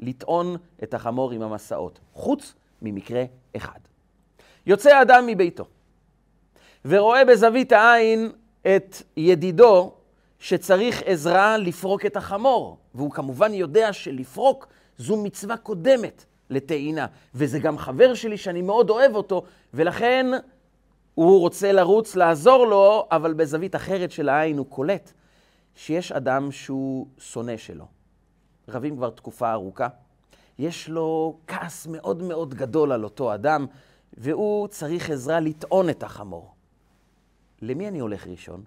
לטעון 0.00 0.56
את 0.82 0.94
החמור 0.94 1.32
עם 1.32 1.42
המסעות, 1.42 1.98
חוץ 2.12 2.54
ממקרה 2.82 3.24
אחד. 3.56 3.78
יוצא 4.66 5.02
אדם 5.02 5.26
מביתו, 5.26 5.64
ורואה 6.84 7.24
בזווית 7.24 7.72
העין 7.72 8.30
את 8.62 8.96
ידידו 9.16 9.92
שצריך 10.38 11.02
עזרה 11.04 11.56
לפרוק 11.56 12.06
את 12.06 12.16
החמור, 12.16 12.78
והוא 12.94 13.10
כמובן 13.10 13.54
יודע 13.54 13.92
שלפרוק 13.92 14.66
זו 14.98 15.22
מצווה 15.22 15.56
קודמת 15.56 16.24
לטעינה, 16.50 17.06
וזה 17.34 17.58
גם 17.58 17.78
חבר 17.78 18.14
שלי 18.14 18.36
שאני 18.36 18.62
מאוד 18.62 18.90
אוהב 18.90 19.14
אותו, 19.14 19.42
ולכן 19.74 20.26
הוא 21.14 21.40
רוצה 21.40 21.72
לרוץ 21.72 22.16
לעזור 22.16 22.66
לו, 22.66 23.08
אבל 23.10 23.34
בזווית 23.34 23.76
אחרת 23.76 24.10
של 24.10 24.28
העין 24.28 24.58
הוא 24.58 24.66
קולט 24.66 25.12
שיש 25.74 26.12
אדם 26.12 26.52
שהוא 26.52 27.06
שונא 27.18 27.56
שלו. 27.56 27.84
רבים 28.68 28.96
כבר 28.96 29.10
תקופה 29.10 29.52
ארוכה. 29.52 29.88
יש 30.58 30.88
לו 30.88 31.38
כעס 31.46 31.86
מאוד 31.86 32.22
מאוד 32.22 32.54
גדול 32.54 32.92
על 32.92 33.04
אותו 33.04 33.34
אדם, 33.34 33.66
והוא 34.16 34.68
צריך 34.68 35.10
עזרה 35.10 35.40
לטעון 35.40 35.90
את 35.90 36.02
החמור. 36.02 36.54
למי 37.62 37.88
אני 37.88 37.98
הולך 37.98 38.26
ראשון? 38.26 38.64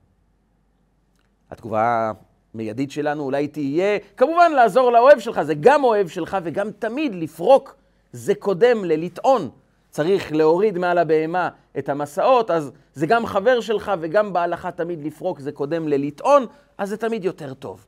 התגובה 1.51 2.11
המיידית 2.53 2.91
שלנו 2.91 3.23
אולי 3.23 3.47
תהיה, 3.47 3.99
כמובן 4.17 4.51
לעזור 4.51 4.91
לאוהב 4.91 5.19
שלך, 5.19 5.41
זה 5.41 5.53
גם 5.53 5.83
אוהב 5.83 6.07
שלך 6.07 6.37
וגם 6.43 6.71
תמיד 6.71 7.15
לפרוק, 7.15 7.75
זה 8.11 8.35
קודם 8.35 8.85
ללטעון. 8.85 9.49
צריך 9.89 10.31
להוריד 10.31 10.77
מעל 10.77 10.97
הבהמה 10.97 11.49
את 11.77 11.89
המסעות, 11.89 12.51
אז 12.51 12.71
זה 12.93 13.07
גם 13.07 13.25
חבר 13.25 13.61
שלך 13.61 13.91
וגם 13.99 14.33
בהלכה 14.33 14.71
תמיד 14.71 15.05
לפרוק, 15.05 15.39
זה 15.39 15.51
קודם 15.51 15.87
ללטעון, 15.87 16.45
אז 16.77 16.89
זה 16.89 16.97
תמיד 16.97 17.25
יותר 17.25 17.53
טוב. 17.53 17.85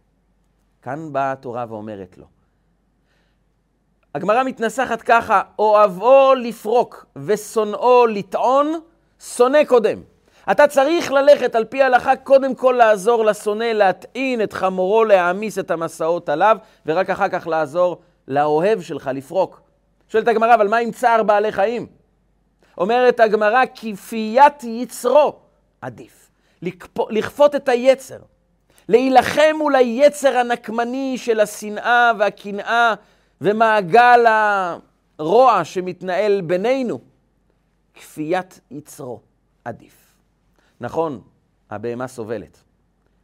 כאן 0.82 1.14
באה 1.14 1.32
התורה 1.32 1.66
ואומרת 1.70 2.18
לו. 2.18 2.26
הגמרא 4.16 4.44
מתנסחת 4.44 5.02
ככה, 5.02 5.42
אוהבו 5.60 6.34
לפרוק 6.34 7.06
ושונאו 7.16 8.06
לטעון, 8.06 8.74
שונא 9.20 9.64
קודם. 9.64 10.13
אתה 10.52 10.68
צריך 10.68 11.12
ללכת 11.12 11.56
על 11.56 11.66
פי 11.66 11.82
ההלכה, 11.82 12.16
קודם 12.16 12.56
כל 12.56 12.76
לעזור 12.78 13.26
לשונא, 13.26 13.64
להטעין 13.64 14.42
את 14.42 14.54
חמורו, 14.54 15.04
להעמיס 15.04 15.60
את 15.60 15.72
המסעות 15.72 16.30
עליו, 16.30 16.58
ורק 16.86 17.10
אחר 17.10 17.30
כך 17.30 17.48
לעזור 17.48 18.02
לאוהב 18.28 18.82
שלך 18.82 19.10
לפרוק. 19.14 19.62
שואלת 20.10 20.28
הגמרא, 20.28 20.56
אבל 20.56 20.68
מה 20.68 20.78
עם 20.78 20.92
צער 20.92 21.24
בעלי 21.24 21.52
חיים? 21.52 21.88
אומרת 22.78 23.20
הגמרא, 23.20 23.64
כפיית 23.76 24.64
יצרו 24.64 25.36
עדיף. 25.82 26.30
לכפות 27.10 27.56
את 27.56 27.70
היצר. 27.70 28.18
להילחם 28.90 29.56
מול 29.58 29.76
היצר 29.76 30.38
הנקמני 30.38 31.18
של 31.18 31.40
השנאה 31.40 32.12
והקנאה 32.20 32.94
ומעגל 33.42 34.26
הרוע 35.20 35.64
שמתנהל 35.64 36.42
בינינו. 36.42 37.00
כפיית 37.94 38.60
יצרו 38.72 39.20
עדיף. 39.66 40.03
נכון, 40.84 41.22
הבהמה 41.70 42.08
סובלת, 42.08 42.58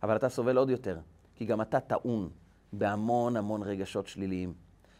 אבל 0.03 0.15
אתה 0.15 0.29
סובל 0.29 0.57
עוד 0.57 0.69
יותר, 0.69 0.97
כי 1.35 1.45
גם 1.45 1.61
אתה 1.61 1.79
טעון 1.79 2.29
בהמון 2.73 3.37
המון 3.37 3.63
רגשות 3.63 4.07
שליליים. 4.07 4.53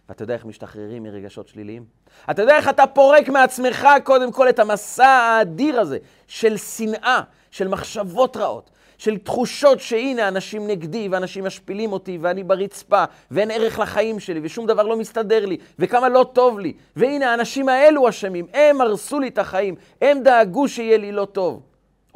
ואתה 0.10 0.24
יודע 0.24 0.34
איך 0.34 0.46
משתחררים 0.46 1.04
מרגשות 1.04 1.48
שליליים? 1.48 1.86
אתה 2.32 2.42
יודע 2.42 2.56
איך 2.56 2.70
אתה 2.70 2.88
פורק 2.88 3.30
מעצמך 3.30 3.88
קודם 4.04 4.32
כל 4.32 4.50
את 4.50 4.60
המסע 4.60 5.08
האדיר 5.08 5.80
הזה 5.80 5.98
של 6.28 6.58
שנאה, 6.58 7.22
של 7.52 7.68
מחשבות 7.68 8.38
רעות, 8.38 8.70
של 8.98 9.18
תחושות 9.18 9.80
שהנה 9.80 10.28
אנשים 10.28 10.68
נגדי 10.68 11.08
ואנשים 11.12 11.46
משפילים 11.46 11.92
אותי 11.94 12.18
ואני 12.22 12.44
ברצפה 12.44 13.04
ואין 13.32 13.52
ערך 13.52 13.80
לחיים 13.80 14.20
שלי 14.20 14.40
ושום 14.44 14.68
דבר 14.68 14.84
לא 14.84 14.98
מסתדר 14.98 15.46
לי 15.46 15.58
וכמה 15.80 16.10
לא 16.10 16.26
טוב 16.34 16.60
לי 16.60 16.74
והנה 16.96 17.32
האנשים 17.32 17.70
האלו 17.70 18.10
אשמים, 18.10 18.48
הם 18.54 18.82
הרסו 18.82 19.20
לי 19.20 19.28
את 19.28 19.38
החיים, 19.38 19.76
הם 20.02 20.24
דאגו 20.24 20.68
שיהיה 20.68 20.98
לי 20.98 21.12
לא 21.12 21.26
טוב 21.26 21.69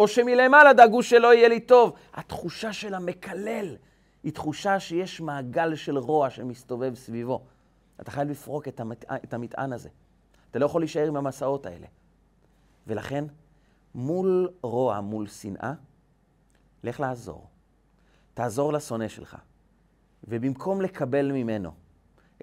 או 0.04 0.08
שמלמעלה 0.08 0.74
דאגו 0.74 1.04
שלא 1.04 1.34
יהיה 1.34 1.48
לי 1.48 1.60
טוב. 1.60 1.94
התחושה 2.14 2.74
של 2.74 2.94
המקלל 2.94 3.76
היא 4.24 4.34
תחושה 4.34 4.80
שיש 4.80 5.22
מעגל 5.22 5.76
של 5.76 5.98
רוע 5.98 6.30
שמסתובב 6.30 6.96
סביבו. 6.96 7.44
אתה 8.02 8.12
חייב 8.12 8.30
לפרוק 8.30 8.68
את, 8.68 8.80
המת... 8.80 9.06
את 9.24 9.34
המטען 9.34 9.74
הזה. 9.74 9.90
אתה 10.52 10.60
לא 10.60 10.66
יכול 10.66 10.82
להישאר 10.82 11.08
עם 11.08 11.16
המסעות 11.16 11.66
האלה. 11.66 11.88
ולכן, 12.88 13.26
מול 13.96 14.50
רוע, 14.62 15.02
מול 15.02 15.28
שנאה, 15.28 15.74
לך 16.84 17.00
לעזור. 17.00 17.48
תעזור 18.34 18.74
לשונא 18.74 19.08
שלך. 19.08 19.38
ובמקום 20.24 20.82
לקבל 20.82 21.32
ממנו 21.32 21.72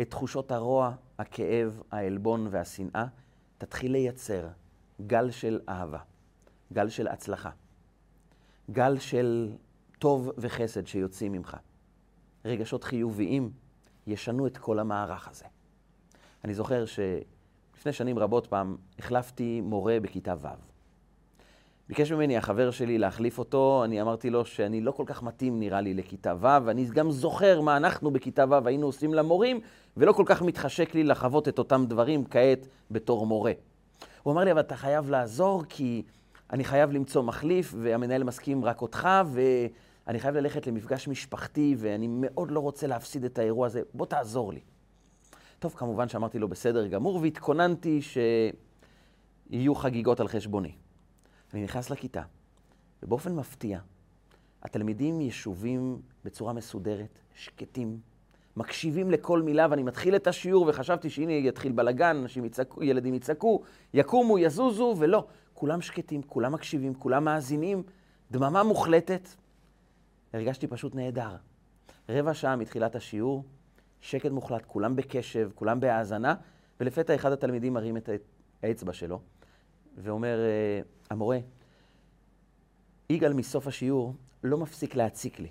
את 0.00 0.10
תחושות 0.10 0.52
הרוע, 0.52 0.92
הכאב, 1.18 1.82
העלבון 1.90 2.48
והשנאה, 2.50 3.06
תתחיל 3.58 3.92
לייצר 3.92 4.48
גל 5.06 5.30
של 5.30 5.60
אהבה, 5.68 5.98
גל 6.72 6.88
של 6.88 7.08
הצלחה, 7.08 7.50
גל 8.70 8.98
של 8.98 9.52
טוב 9.98 10.30
וחסד 10.38 10.86
שיוצאים 10.86 11.32
ממך. 11.32 11.56
רגשות 12.44 12.84
חיוביים 12.84 13.50
ישנו 14.06 14.46
את 14.46 14.58
כל 14.58 14.78
המערך 14.78 15.28
הזה. 15.28 15.44
אני 16.44 16.54
זוכר 16.54 16.84
שלפני 16.84 17.92
שנים 17.92 18.18
רבות 18.18 18.46
פעם 18.46 18.76
החלפתי 18.98 19.60
מורה 19.60 20.00
בכיתה 20.00 20.34
ו'. 20.40 20.70
ביקש 21.88 22.12
ממני 22.12 22.36
החבר 22.36 22.70
שלי 22.70 22.98
להחליף 22.98 23.38
אותו, 23.38 23.84
אני 23.84 24.02
אמרתי 24.02 24.30
לו 24.30 24.44
שאני 24.44 24.80
לא 24.80 24.92
כל 24.92 25.04
כך 25.06 25.22
מתאים 25.22 25.60
נראה 25.60 25.80
לי 25.80 25.94
לכיתה 25.94 26.34
ו', 26.40 26.64
ואני 26.64 26.84
גם 26.84 27.10
זוכר 27.10 27.60
מה 27.60 27.76
אנחנו 27.76 28.10
בכיתה 28.10 28.44
ו' 28.48 28.66
היינו 28.68 28.86
עושים 28.86 29.14
למורים, 29.14 29.60
ולא 29.96 30.12
כל 30.12 30.22
כך 30.26 30.42
מתחשק 30.42 30.94
לי 30.94 31.04
לחוות 31.04 31.48
את 31.48 31.58
אותם 31.58 31.84
דברים 31.88 32.24
כעת 32.24 32.66
בתור 32.90 33.26
מורה. 33.26 33.52
הוא 34.22 34.32
אמר 34.32 34.44
לי, 34.44 34.52
אבל 34.52 34.60
אתה 34.60 34.76
חייב 34.76 35.10
לעזור, 35.10 35.64
כי 35.68 36.02
אני 36.52 36.64
חייב 36.64 36.90
למצוא 36.90 37.22
מחליף, 37.22 37.74
והמנהל 37.78 38.24
מסכים 38.24 38.64
רק 38.64 38.82
אותך, 38.82 39.08
ואני 39.32 40.20
חייב 40.20 40.34
ללכת 40.34 40.66
למפגש 40.66 41.08
משפחתי, 41.08 41.74
ואני 41.78 42.06
מאוד 42.10 42.50
לא 42.50 42.60
רוצה 42.60 42.86
להפסיד 42.86 43.24
את 43.24 43.38
האירוע 43.38 43.66
הזה, 43.66 43.82
בוא 43.94 44.06
תעזור 44.06 44.52
לי. 44.52 44.60
טוב, 45.58 45.74
כמובן 45.76 46.08
שאמרתי 46.08 46.38
לו 46.38 46.48
בסדר 46.48 46.86
גמור, 46.86 47.16
והתכוננתי 47.16 48.00
שיהיו 48.02 49.74
חגיגות 49.74 50.20
על 50.20 50.28
חשבוני. 50.28 50.72
אני 51.54 51.64
נכנס 51.64 51.90
לכיתה, 51.90 52.22
ובאופן 53.02 53.34
מפתיע, 53.34 53.78
התלמידים 54.62 55.20
ישובים 55.20 56.00
בצורה 56.24 56.52
מסודרת, 56.52 57.18
שקטים, 57.34 57.98
מקשיבים 58.56 59.10
לכל 59.10 59.42
מילה, 59.42 59.66
ואני 59.70 59.82
מתחיל 59.82 60.16
את 60.16 60.26
השיעור 60.26 60.66
וחשבתי 60.68 61.10
שהנה 61.10 61.32
יתחיל 61.32 61.72
בלאגן, 61.72 62.24
ילדים 62.80 63.14
יצעקו, 63.14 63.62
יקומו, 63.94 64.38
יזוזו, 64.38 64.94
ולא. 64.98 65.26
כולם 65.60 65.80
שקטים, 65.80 66.22
כולם 66.22 66.52
מקשיבים, 66.52 66.94
כולם 66.94 67.24
מאזינים, 67.24 67.82
דממה 68.30 68.62
מוחלטת. 68.62 69.28
הרגשתי 70.32 70.66
פשוט 70.66 70.94
נהדר. 70.94 71.36
רבע 72.08 72.34
שעה 72.34 72.56
מתחילת 72.56 72.94
השיעור, 72.94 73.44
שקט 74.00 74.30
מוחלט, 74.30 74.64
כולם 74.66 74.96
בקשב, 74.96 75.50
כולם 75.54 75.80
בהאזנה, 75.80 76.34
ולפתע 76.80 77.14
אחד 77.14 77.32
התלמידים 77.32 77.74
מרים 77.74 77.96
את 77.96 78.08
האצבע 78.62 78.92
שלו, 78.92 79.20
ואומר, 79.96 80.38
אה, 80.38 80.80
המורה, 81.10 81.38
יגאל 83.10 83.32
מסוף 83.32 83.66
השיעור 83.66 84.14
לא 84.44 84.58
מפסיק 84.58 84.94
להציק 84.94 85.40
לי. 85.40 85.50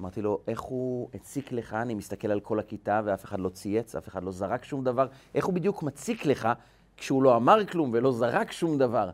אמרתי 0.00 0.22
לו, 0.22 0.40
איך 0.46 0.60
הוא 0.60 1.08
הציק 1.14 1.52
לך? 1.52 1.74
אני 1.74 1.94
מסתכל 1.94 2.30
על 2.30 2.40
כל 2.40 2.58
הכיתה 2.58 3.00
ואף 3.04 3.24
אחד 3.24 3.40
לא 3.40 3.48
צייץ, 3.48 3.94
אף 3.94 4.08
אחד 4.08 4.22
לא 4.24 4.30
זרק 4.30 4.64
שום 4.64 4.84
דבר. 4.84 5.08
איך 5.34 5.46
הוא 5.46 5.54
בדיוק 5.54 5.82
מציק 5.82 6.26
לך 6.26 6.48
כשהוא 6.96 7.22
לא 7.22 7.36
אמר 7.36 7.66
כלום 7.66 7.90
ולא 7.92 8.12
זרק 8.12 8.52
שום 8.52 8.78
דבר? 8.78 9.10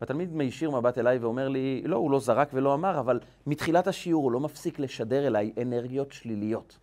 והתלמיד 0.00 0.32
מישיר 0.32 0.70
מבט 0.70 0.98
אליי 0.98 1.18
ואומר 1.18 1.48
לי, 1.48 1.82
לא, 1.84 1.96
הוא 1.96 2.10
לא 2.10 2.20
זרק 2.20 2.50
ולא 2.52 2.74
אמר, 2.74 3.00
אבל 3.00 3.20
מתחילת 3.46 3.86
השיעור 3.86 4.24
הוא 4.24 4.32
לא 4.32 4.40
מפסיק 4.40 4.78
לשדר 4.78 5.26
אליי 5.26 5.52
אנרגיות 5.62 6.12
שליליות. 6.12 6.78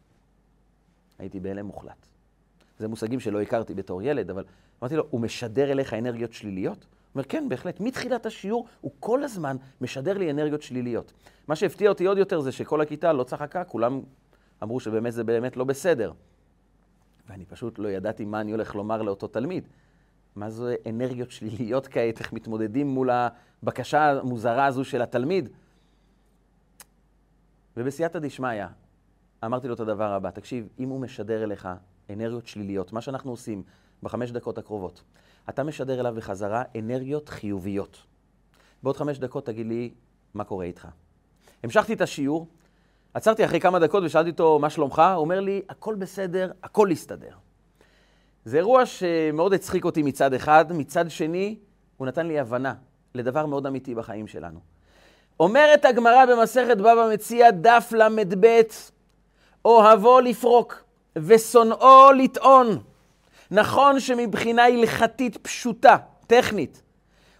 הייתי 1.20 1.39
בהלם 1.39 1.65
מוחלט. 1.65 2.08
זה 2.80 2.88
מושגים 2.88 3.20
שלא 3.20 3.41
הכרתי 3.41 3.74
בתור 3.74 4.02
ילד, 4.02 4.30
אבל 4.30 4.44
אמרתי 4.82 4.96
לו, 4.96 5.04
הוא 5.10 5.22
משדר 5.22 5.72
אליך 5.72 5.94
אנרגיות 5.94 6.34
שליליות? 6.34 6.78
הוא 6.78 6.88
אומר, 7.15 7.24
כן, 7.24 7.50
בהחלט. 7.50 7.80
מתחילת 7.80 8.26
השיעור 8.26 8.67
הוא 8.82 8.91
כל 9.00 9.24
הזמן 9.24 9.58
משדר 9.82 10.17
לי 10.17 10.32
אנרגיות 10.32 10.62
שליליות. 10.62 11.13
מה 11.48 11.56
שהפתיע 11.56 11.89
אותי 11.89 12.06
עוד 12.06 12.17
יותר 12.17 12.39
זה 12.39 12.52
שכל 12.52 12.82
הכיתה 12.82 13.13
לא 13.13 13.24
צחקה, 13.24 13.63
כולם 13.63 14.02
אמרו 14.63 14.80
שבאמת 14.80 15.13
זה 15.13 15.24
באמת 15.24 15.58
לא 15.58 15.63
בסדר. 15.63 16.12
ואני 17.29 17.45
פשוט 17.45 17.79
לא 17.79 17.88
ידעתי 17.88 18.25
מה 18.25 18.41
אני 18.41 18.51
הולך 18.51 18.75
לומר 18.75 19.01
לאותו 19.01 19.27
תלמיד. 19.27 19.67
מה 20.36 20.49
זה 20.49 20.75
אנרגיות 20.89 21.31
שליליות 21.31 21.88
כעת, 21.88 22.19
איך 22.19 22.34
מתמודדים 22.34 22.88
מול 22.88 23.10
הבקשה 23.63 24.12
המוזרה 24.12 24.65
הזו 24.65 24.86
של 24.86 25.01
התלמיד. 25.01 25.49
ובסייעתא 27.77 28.19
דשמיא, 28.19 28.65
אמרתי 29.45 29.67
לו 29.67 29.73
את 29.73 29.79
הדבר 29.79 30.12
הבא, 30.12 30.29
תקשיב, 30.29 30.67
אם 30.79 30.89
הוא 30.89 30.99
משדר 30.99 31.43
אליך 31.43 31.69
אנרגיות 32.10 32.47
שליליות, 32.47 32.93
מה 32.93 33.01
שאנחנו 33.01 33.31
עושים 33.31 33.63
בחמש 34.03 34.31
דקות 34.31 34.57
הקרובות, 34.57 35.03
אתה 35.49 35.63
משדר 35.63 35.99
אליו 35.99 36.13
בחזרה 36.17 36.63
אנרגיות 36.79 37.29
חיוביות. 37.29 38.03
בעוד 38.84 38.97
חמש 38.97 39.19
דקות 39.19 39.45
תגיד 39.45 39.67
לי 39.67 39.93
מה 40.34 40.43
קורה 40.43 40.65
איתך. 40.65 40.88
המשכתי 41.63 41.93
את 41.93 42.01
השיעור, 42.01 42.47
עצרתי 43.13 43.45
אחרי 43.45 43.60
כמה 43.60 43.80
דקות 43.80 44.04
ושאלתי 44.04 44.30
אותו, 44.30 44.60
מה 44.60 44.69
שלומך? 44.69 45.00
הוא 45.00 45.21
אומר 45.21 45.39
לי, 45.39 45.62
הכל 45.69 45.95
בסדר, 45.95 46.52
הכל 46.63 46.89
יסתדר. 46.91 47.32
זה 48.45 48.58
אירוע 48.58 48.86
שמאוד 48.86 49.54
הצחיק 49.54 49.86
אותי 49.86 50.04
מצד 50.04 50.34
אחד, 50.34 50.65
מצד 50.69 51.10
שני, 51.10 51.56
הוא 51.97 52.08
נתן 52.08 52.28
לי 52.28 52.39
הבנה 52.39 52.74
לדבר 53.15 53.45
מאוד 53.45 53.65
אמיתי 53.65 53.95
בחיים 53.95 54.28
שלנו. 54.28 54.60
אומרת 55.39 55.86
הגמרא 55.86 56.26
במסכת 56.26 56.78
בבא 56.78 57.10
מציע, 57.13 57.52
דף 57.52 57.93
ל"ב, 57.97 58.62
אוהבו 59.65 60.19
לפרוק 60.19 60.84
ושונאו 61.15 62.12
לטעון. 62.12 62.80
נכון 63.52 64.00
שמבחינה 64.00 64.65
הלכתית 64.65 65.38
פשוטה, 65.38 65.97
טכנית, 66.28 66.82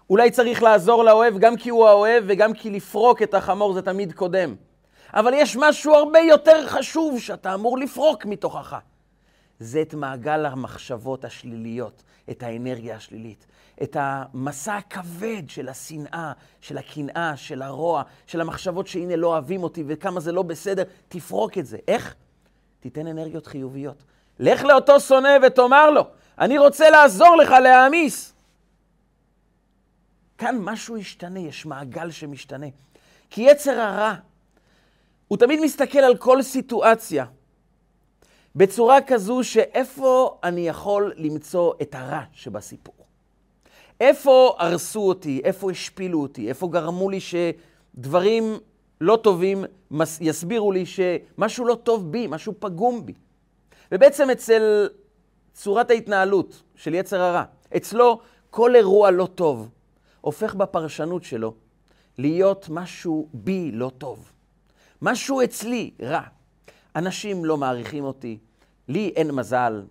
אולי 0.10 0.32
צריך 0.32 0.64
לעזור 0.64 1.04
לאוהב 1.04 1.38
גם 1.38 1.56
כי 1.56 1.70
הוא 1.70 1.88
האוהב 1.88 2.24
וגם 2.28 2.54
כי 2.54 2.70
לפרוק 2.70 3.22
את 3.22 3.34
החמור 3.34 3.74
זה 3.74 3.82
תמיד 3.82 4.14
קודם. 4.14 4.56
אבל 5.14 5.34
יש 5.34 5.58
משהו 5.60 5.94
הרבה 5.94 6.20
יותר 6.20 6.68
חשוב 6.68 7.20
שאתה 7.20 7.54
אמור 7.54 7.78
לפרוק 7.78 8.26
מתוכך. 8.26 8.76
זה 9.60 9.82
את 9.82 9.94
מעגל 9.94 10.46
המחשבות 10.46 11.26
השליליות, 11.26 12.04
את 12.30 12.44
האנרגיה 12.44 12.96
השלילית, 12.96 13.46
את 13.84 13.98
המסע 14.00 14.76
הכבד 14.76 15.44
של 15.48 15.70
השנאה, 15.70 16.32
של 16.62 16.78
הקנאה, 16.78 17.38
של 17.38 17.62
הרוע, 17.62 18.04
של 18.28 18.42
המחשבות 18.42 18.88
שהנה 18.88 19.16
לא 19.16 19.28
אוהבים 19.28 19.64
אותי 19.64 19.84
וכמה 19.88 20.20
זה 20.20 20.32
לא 20.32 20.42
בסדר, 20.42 20.84
תפרוק 21.08 21.58
את 21.58 21.66
זה. 21.66 21.78
איך? 21.88 22.16
תיתן 22.80 23.08
אנרגיות 23.08 23.48
חיוביות. 23.48 24.04
לך 24.40 24.64
לאותו 24.64 25.00
שונא 25.00 25.38
ותאמר 25.48 25.90
לו, 25.90 26.02
אני 26.40 26.58
רוצה 26.58 26.90
לעזור 26.90 27.36
לך 27.36 27.52
להעמיס. 27.52 28.34
כאן 30.38 30.58
משהו 30.60 30.98
ישתנה, 30.98 31.40
יש 31.40 31.66
מעגל 31.66 32.12
שמשתנה. 32.12 32.68
כי 33.30 33.42
יצר 33.42 33.80
הרע, 33.80 34.16
הוא 35.32 35.38
תמיד 35.38 35.60
מסתכל 35.60 36.00
על 36.00 36.18
כל 36.18 36.42
סיטואציה 36.42 37.26
בצורה 38.56 39.02
כזו 39.02 39.44
שאיפה 39.44 40.40
אני 40.44 40.68
יכול 40.68 41.14
למצוא 41.18 41.74
את 41.82 41.96
הרע 41.96 42.22
שבסיפור. 42.34 42.96
איפה 44.00 44.56
הרסו 44.60 45.00
אותי, 45.00 45.42
איפה 45.44 45.72
השפילו 45.72 46.22
אותי, 46.22 46.50
איפה 46.50 46.68
גרמו 46.68 47.10
לי 47.10 47.20
שדברים 47.20 48.44
לא 49.02 49.20
טובים 49.24 49.64
יסבירו 50.22 50.72
לי 50.72 50.86
שמשהו 50.86 51.66
לא 51.66 51.76
טוב 51.76 52.12
בי, 52.12 52.28
משהו 52.28 52.54
פגום 52.60 53.06
בי. 53.06 53.14
ובעצם 53.92 54.30
אצל 54.30 54.90
צורת 55.54 55.92
ההתנהלות 55.92 56.64
של 56.76 56.94
יצר 56.94 57.22
הרע, 57.22 57.44
אצלו 57.78 58.20
כל 58.50 58.76
אירוע 58.76 59.12
לא 59.12 59.28
טוב 59.36 59.70
הופך 60.22 60.56
בפרשנות 60.56 61.24
שלו 61.24 61.54
להיות 62.18 62.68
משהו 62.70 63.30
בי 63.34 63.72
לא 63.74 63.92
טוב. 63.98 64.32
משהו 65.02 65.44
אצלי 65.44 65.92
רע. 66.02 66.22
אנשים 66.96 67.46
לא 67.46 67.58
מעריכים 67.58 68.04
אותי, 68.04 68.38
לי 68.88 69.14
אין 69.16 69.32
מזל. 69.32 69.84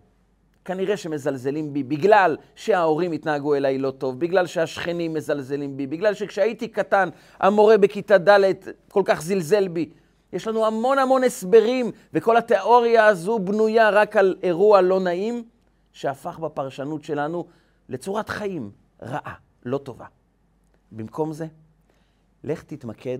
כנראה 0.64 0.96
שמזלזלים 0.96 1.72
בי 1.72 1.82
בגלל 1.82 2.36
שההורים 2.54 3.12
התנהגו 3.12 3.54
אליי 3.54 3.78
לא 3.78 3.90
טוב, 3.90 4.20
בגלל 4.20 4.46
שהשכנים 4.46 5.14
מזלזלים 5.14 5.76
בי, 5.76 5.86
בגלל 5.86 6.14
שכשהייתי 6.14 6.68
קטן 6.68 7.08
המורה 7.40 7.78
בכיתה 7.78 8.18
ד' 8.18 8.52
כל 8.88 9.02
כך 9.04 9.22
זלזל 9.22 9.68
בי. 9.68 9.90
יש 10.32 10.46
לנו 10.46 10.66
המון 10.66 10.98
המון 10.98 11.24
הסברים, 11.24 11.90
וכל 12.14 12.36
התיאוריה 12.36 13.06
הזו 13.06 13.38
בנויה 13.38 13.90
רק 13.90 14.16
על 14.16 14.36
אירוע 14.42 14.80
לא 14.80 15.00
נעים, 15.00 15.44
שהפך 15.92 16.38
בפרשנות 16.38 17.04
שלנו 17.04 17.46
לצורת 17.88 18.28
חיים 18.28 18.70
רעה, 19.02 19.34
לא 19.64 19.78
טובה. 19.78 20.06
במקום 20.92 21.32
זה, 21.32 21.46
לך 22.44 22.62
תתמקד 22.62 23.18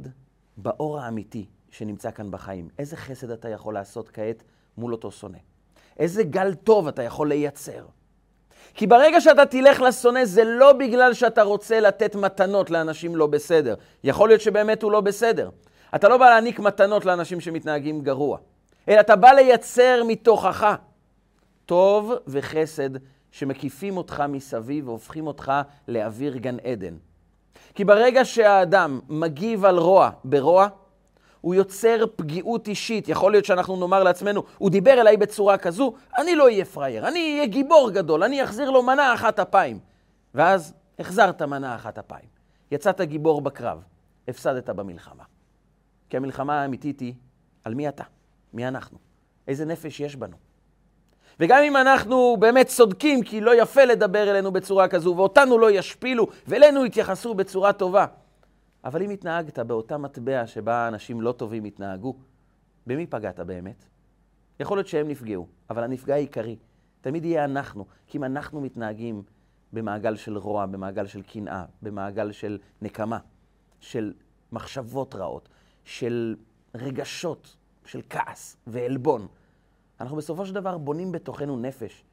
באור 0.57 1.00
האמיתי 1.00 1.46
שנמצא 1.70 2.11
כאן 2.11 2.30
בחיים. 2.30 2.68
איזה 2.78 2.96
חסד 2.96 3.30
אתה 3.30 3.48
יכול 3.48 3.74
לעשות 3.74 4.09
כעת 4.09 4.42
מול 4.76 4.92
אותו 4.92 5.11
שונא? 5.11 5.38
איזה 5.98 6.22
גל 6.22 6.54
טוב 6.54 6.88
אתה 6.88 7.02
יכול 7.02 7.28
לייצר? 7.28 7.85
כי 8.74 8.87
ברגע 8.87 9.20
שאתה 9.20 9.46
תלך 9.46 9.80
לשונא, 9.80 10.24
זה 10.24 10.44
לא 10.44 10.72
בגלל 10.72 11.14
שאתה 11.14 11.42
רוצה 11.42 11.80
לתת 11.80 12.16
מתנות 12.16 12.70
לאנשים 12.70 13.16
לא 13.16 13.26
בסדר. 13.26 13.74
יכול 14.04 14.28
להיות 14.28 14.40
שבאמת 14.40 14.83
הוא 14.83 14.92
לא 14.92 15.00
בסדר. 15.00 15.50
אתה 15.94 16.09
לא 16.09 16.18
בא 16.18 16.28
להעניק 16.28 16.59
מתנות 16.59 17.04
לאנשים 17.04 17.40
שמתנהגים 17.40 18.00
גרוע, 18.02 18.38
אלא 18.88 19.00
אתה 19.00 19.16
בא 19.16 19.30
לייצר 19.30 20.02
מתוכך 20.06 20.74
טוב 21.66 22.12
וחסד 22.26 22.90
שמקיפים 23.30 23.96
אותך 23.96 24.24
מסביב 24.28 24.88
והופכים 24.88 25.26
אותך 25.26 25.52
לאוויר 25.88 26.37
גן 26.37 26.56
עדן. 26.64 26.94
כי 27.74 27.85
ברגע 27.85 28.24
שהאדם 28.24 29.00
מגיב 29.09 29.64
על 29.64 29.78
רוע 29.78 30.11
ברוע, 30.24 30.68
הוא 31.40 31.55
יוצר 31.55 32.05
פגיעות 32.16 32.68
אישית. 32.68 33.09
יכול 33.09 33.33
להיות 33.33 33.44
שאנחנו 33.44 33.76
נאמר 33.76 34.03
לעצמנו, 34.03 34.42
הוא 34.59 34.70
דיבר 34.70 35.00
אליי 35.00 35.16
בצורה 35.16 35.59
כזו, 35.59 35.92
אני 36.18 36.37
לא 36.37 36.44
אהיה 36.44 36.64
פראייר, 36.64 37.09
אני 37.09 37.35
אהיה 37.35 37.46
גיבור 37.46 37.90
גדול, 37.90 38.22
אני 38.22 38.44
אחזיר 38.44 38.70
לו 38.70 38.83
מנה 38.83 39.14
אחת 39.14 39.38
אפיים. 39.38 39.79
ואז 40.35 40.74
החזרת 40.98 41.42
מנה 41.42 41.74
אחת 41.74 41.98
אפיים. 41.98 42.29
יצאת 42.70 43.00
גיבור 43.00 43.40
בקרב, 43.40 43.83
הפסדת 44.29 44.70
במלחמה. 44.70 45.24
כי 46.11 46.16
המלחמה 46.16 46.62
האמיתית 46.62 47.00
היא 47.00 47.14
על 47.64 47.74
מי 47.74 47.88
אתה, 47.88 48.05
מי 48.53 48.68
אנחנו, 48.68 48.98
איזה 49.48 49.64
נפש 49.64 50.00
יש 50.00 50.16
בנו. 50.16 50.37
וגם 51.40 51.62
אם 51.62 51.76
אנחנו 51.76 52.37
באמת 52.38 52.66
צודקים, 52.66 53.22
כי 53.22 53.40
לא 53.40 53.62
יפה 53.62 53.85
לדבר 53.85 54.31
אלינו 54.31 54.53
בצורה 54.53 54.88
כזו, 54.88 55.14
ואותנו 55.16 55.59
לא 55.59 55.70
ישפילו, 55.70 56.26
ואלינו 56.46 56.87
יתייחסו 56.87 57.35
בצורה 57.35 57.72
טובה, 57.72 58.07
אבל 58.85 59.03
אם 59.03 59.11
התנהגת 59.11 59.59
באותה 59.59 59.99
מטבע 59.99 60.47
שבה 60.47 60.88
אנשים 60.88 61.21
לא 61.21 61.33
טובים 61.33 61.64
התנהגו, 61.64 62.16
במי 62.87 63.07
פגעת 63.07 63.40
באמת? 63.40 63.85
יכול 64.61 64.79
להיות 64.79 64.87
שהם 64.87 65.09
נפגעו, 65.09 65.47
אבל 65.71 65.85
הנפגע 65.85 66.14
העיקרי 66.14 66.57
תמיד 67.01 67.25
יהיה 67.25 67.45
אנחנו, 67.45 67.87
כי 68.07 68.19
אם 68.19 68.25
אנחנו 68.25 68.61
מתנהגים 68.61 69.23
במעגל 69.73 70.16
של 70.16 70.38
רוע, 70.38 70.66
במעגל 70.66 71.07
של 71.07 71.23
קנאה, 71.23 71.64
במעגל 71.83 72.33
של 72.33 72.59
נקמה, 72.83 73.19
של 73.81 74.12
מחשבות 74.53 75.14
רעות, 75.14 75.49
של 75.85 76.37
רגשות, 76.75 77.57
של 77.85 78.01
כעס 78.11 78.57
ועלבון, 78.66 79.27
אנחנו 80.01 80.16
בסופו 80.16 80.47
של 80.47 80.55
דבר 80.55 80.79
בונים 80.79 81.12
בתוכנו 81.12 81.57
נפש 81.57 82.05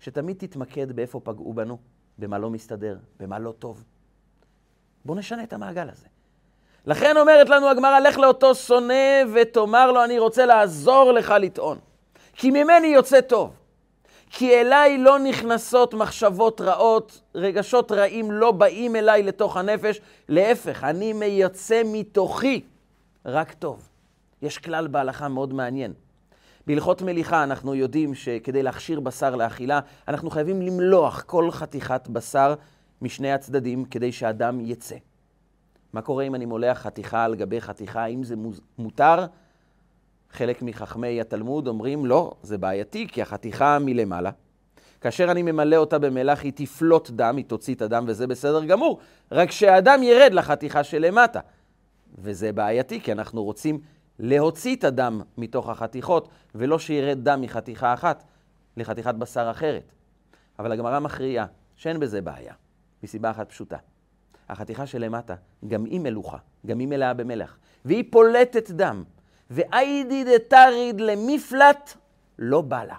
שתמיד 0.00 0.36
תתמקד 0.36 0.92
באיפה 0.92 1.20
פגעו 1.20 1.52
בנו, 1.54 1.78
במה 2.18 2.38
לא 2.38 2.50
מסתדר, 2.50 2.98
במה 3.20 3.38
לא 3.38 3.52
טוב. 3.58 3.84
בואו 5.04 5.18
נשנה 5.18 5.42
את 5.42 5.52
המעגל 5.52 5.90
הזה. 5.90 6.11
לכן 6.86 7.16
אומרת 7.16 7.48
לנו 7.48 7.68
הגמרא, 7.68 8.00
לך 8.00 8.18
לאותו 8.18 8.54
שונא 8.54 9.24
ותאמר 9.34 9.92
לו, 9.92 10.04
אני 10.04 10.18
רוצה 10.18 10.46
לעזור 10.46 11.12
לך 11.12 11.34
לטעון. 11.40 11.78
כי 12.32 12.50
ממני 12.50 12.86
יוצא 12.86 13.20
טוב. 13.20 13.50
כי 14.30 14.60
אליי 14.60 14.98
לא 14.98 15.18
נכנסות 15.18 15.94
מחשבות 15.94 16.60
רעות, 16.60 17.20
רגשות 17.34 17.92
רעים 17.92 18.30
לא 18.30 18.52
באים 18.52 18.96
אליי 18.96 19.22
לתוך 19.22 19.56
הנפש, 19.56 20.00
להפך, 20.28 20.84
אני 20.84 21.12
מייצא 21.12 21.82
מתוכי 21.84 22.60
רק 23.26 23.52
טוב. 23.52 23.88
יש 24.42 24.58
כלל 24.58 24.86
בהלכה 24.86 25.28
מאוד 25.28 25.54
מעניין. 25.54 25.92
בהלכות 26.66 27.02
מליחה 27.02 27.42
אנחנו 27.42 27.74
יודעים 27.74 28.14
שכדי 28.14 28.62
להכשיר 28.62 29.00
בשר 29.00 29.34
לאכילה, 29.36 29.80
אנחנו 30.08 30.30
חייבים 30.30 30.62
למלוח 30.62 31.22
כל 31.22 31.50
חתיכת 31.50 32.08
בשר 32.08 32.54
משני 33.02 33.32
הצדדים 33.32 33.84
כדי 33.84 34.12
שהדם 34.12 34.60
יצא. 34.60 34.96
מה 35.92 36.02
קורה 36.02 36.24
אם 36.24 36.34
אני 36.34 36.44
מולח 36.44 36.78
חתיכה 36.78 37.24
על 37.24 37.34
גבי 37.34 37.60
חתיכה? 37.60 38.02
האם 38.02 38.24
זה 38.24 38.34
מותר? 38.78 39.26
חלק 40.30 40.62
מחכמי 40.62 41.20
התלמוד 41.20 41.68
אומרים, 41.68 42.06
לא, 42.06 42.32
זה 42.42 42.58
בעייתי, 42.58 43.08
כי 43.08 43.22
החתיכה 43.22 43.78
מלמעלה. 43.78 44.30
כאשר 45.00 45.30
אני 45.30 45.42
ממלא 45.42 45.76
אותה 45.76 45.98
במלח, 45.98 46.42
היא 46.42 46.52
תפלוט 46.54 47.10
דם, 47.10 47.36
היא 47.36 47.44
תוציא 47.44 47.74
את 47.74 47.82
הדם, 47.82 48.04
וזה 48.08 48.26
בסדר 48.26 48.64
גמור. 48.64 48.98
רק 49.32 49.50
שהדם 49.50 50.02
ירד 50.02 50.34
לחתיכה 50.34 50.84
שלמטה. 50.84 51.40
וזה 52.18 52.52
בעייתי, 52.52 53.00
כי 53.00 53.12
אנחנו 53.12 53.44
רוצים 53.44 53.80
להוציא 54.18 54.76
את 54.76 54.84
הדם 54.84 55.20
מתוך 55.38 55.68
החתיכות, 55.68 56.28
ולא 56.54 56.78
שירד 56.78 57.18
דם 57.22 57.40
מחתיכה 57.40 57.94
אחת 57.94 58.24
לחתיכת 58.76 59.14
בשר 59.14 59.50
אחרת. 59.50 59.92
אבל 60.58 60.72
הגמרא 60.72 60.98
מכריעה 60.98 61.46
שאין 61.76 62.00
בזה 62.00 62.20
בעיה, 62.20 62.54
מסיבה 63.02 63.30
אחת 63.30 63.48
פשוטה. 63.48 63.76
החתיכה 64.52 64.86
שלמטה, 64.86 65.34
גם 65.68 65.84
היא 65.84 66.00
מלוכה, 66.00 66.36
גם 66.66 66.78
היא 66.78 66.88
מלאה 66.88 67.14
במלח, 67.14 67.56
והיא 67.84 68.04
פולטת 68.10 68.70
דם. 68.70 69.04
ואיידי 69.52 70.24
דתריד 70.24 71.00
למפלט 71.00 71.94
לא 72.38 72.60
בא 72.60 72.84
לה. 72.84 72.94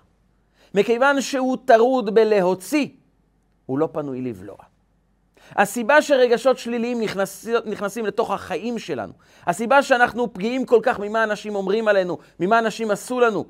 מכיוון 0.76 1.22
שהוא 1.22 1.58
טרוד 1.66 2.16
בלהוציא, 2.16 2.88
הוא 3.66 3.80
לא 3.80 3.90
פנוי 3.92 4.22
לבלוע. 4.22 4.58
הסיבה 5.56 6.02
שרגשות 6.02 6.58
שליליים 6.58 7.02
נכנס, 7.02 7.48
נכנסים 7.66 8.06
לתוך 8.06 8.32
החיים 8.32 8.80
שלנו, 8.80 9.14
הסיבה 9.48 9.84
שאנחנו 9.84 10.34
פגיעים 10.34 10.66
כל 10.66 10.80
כך 10.84 11.00
ממה 11.00 11.24
אנשים 11.24 11.56
אומרים 11.56 11.88
עלינו, 11.88 12.18
ממה 12.40 12.60
אנשים 12.60 12.92
עשו 12.92 13.20
לנו, 13.20 13.46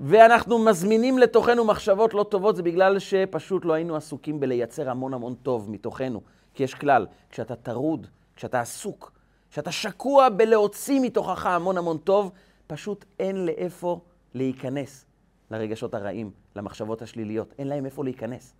ואנחנו 0.00 0.58
מזמינים 0.58 1.18
לתוכנו 1.18 1.64
מחשבות 1.64 2.14
לא 2.14 2.22
טובות, 2.22 2.56
זה 2.56 2.62
בגלל 2.62 2.98
שפשוט 2.98 3.64
לא 3.64 3.72
היינו 3.72 3.96
עסוקים 3.96 4.40
בלייצר 4.40 4.90
המון 4.90 5.14
המון 5.14 5.34
טוב 5.34 5.70
מתוכנו. 5.70 6.20
כי 6.54 6.62
יש 6.62 6.74
כלל, 6.74 7.06
כשאתה 7.30 7.56
טרוד, 7.56 8.06
כשאתה 8.36 8.60
עסוק, 8.60 9.12
כשאתה 9.50 9.72
שקוע 9.72 10.28
בלהוציא 10.28 11.00
מתוכך 11.00 11.46
המון 11.46 11.78
המון 11.78 11.98
טוב, 11.98 12.32
פשוט 12.66 13.04
אין 13.18 13.46
לאיפה 13.46 14.00
להיכנס 14.34 15.04
לרגשות 15.50 15.94
הרעים, 15.94 16.30
למחשבות 16.56 17.02
השליליות. 17.02 17.54
אין 17.58 17.68
להם 17.68 17.84
איפה 17.86 18.04
להיכנס. 18.04 18.54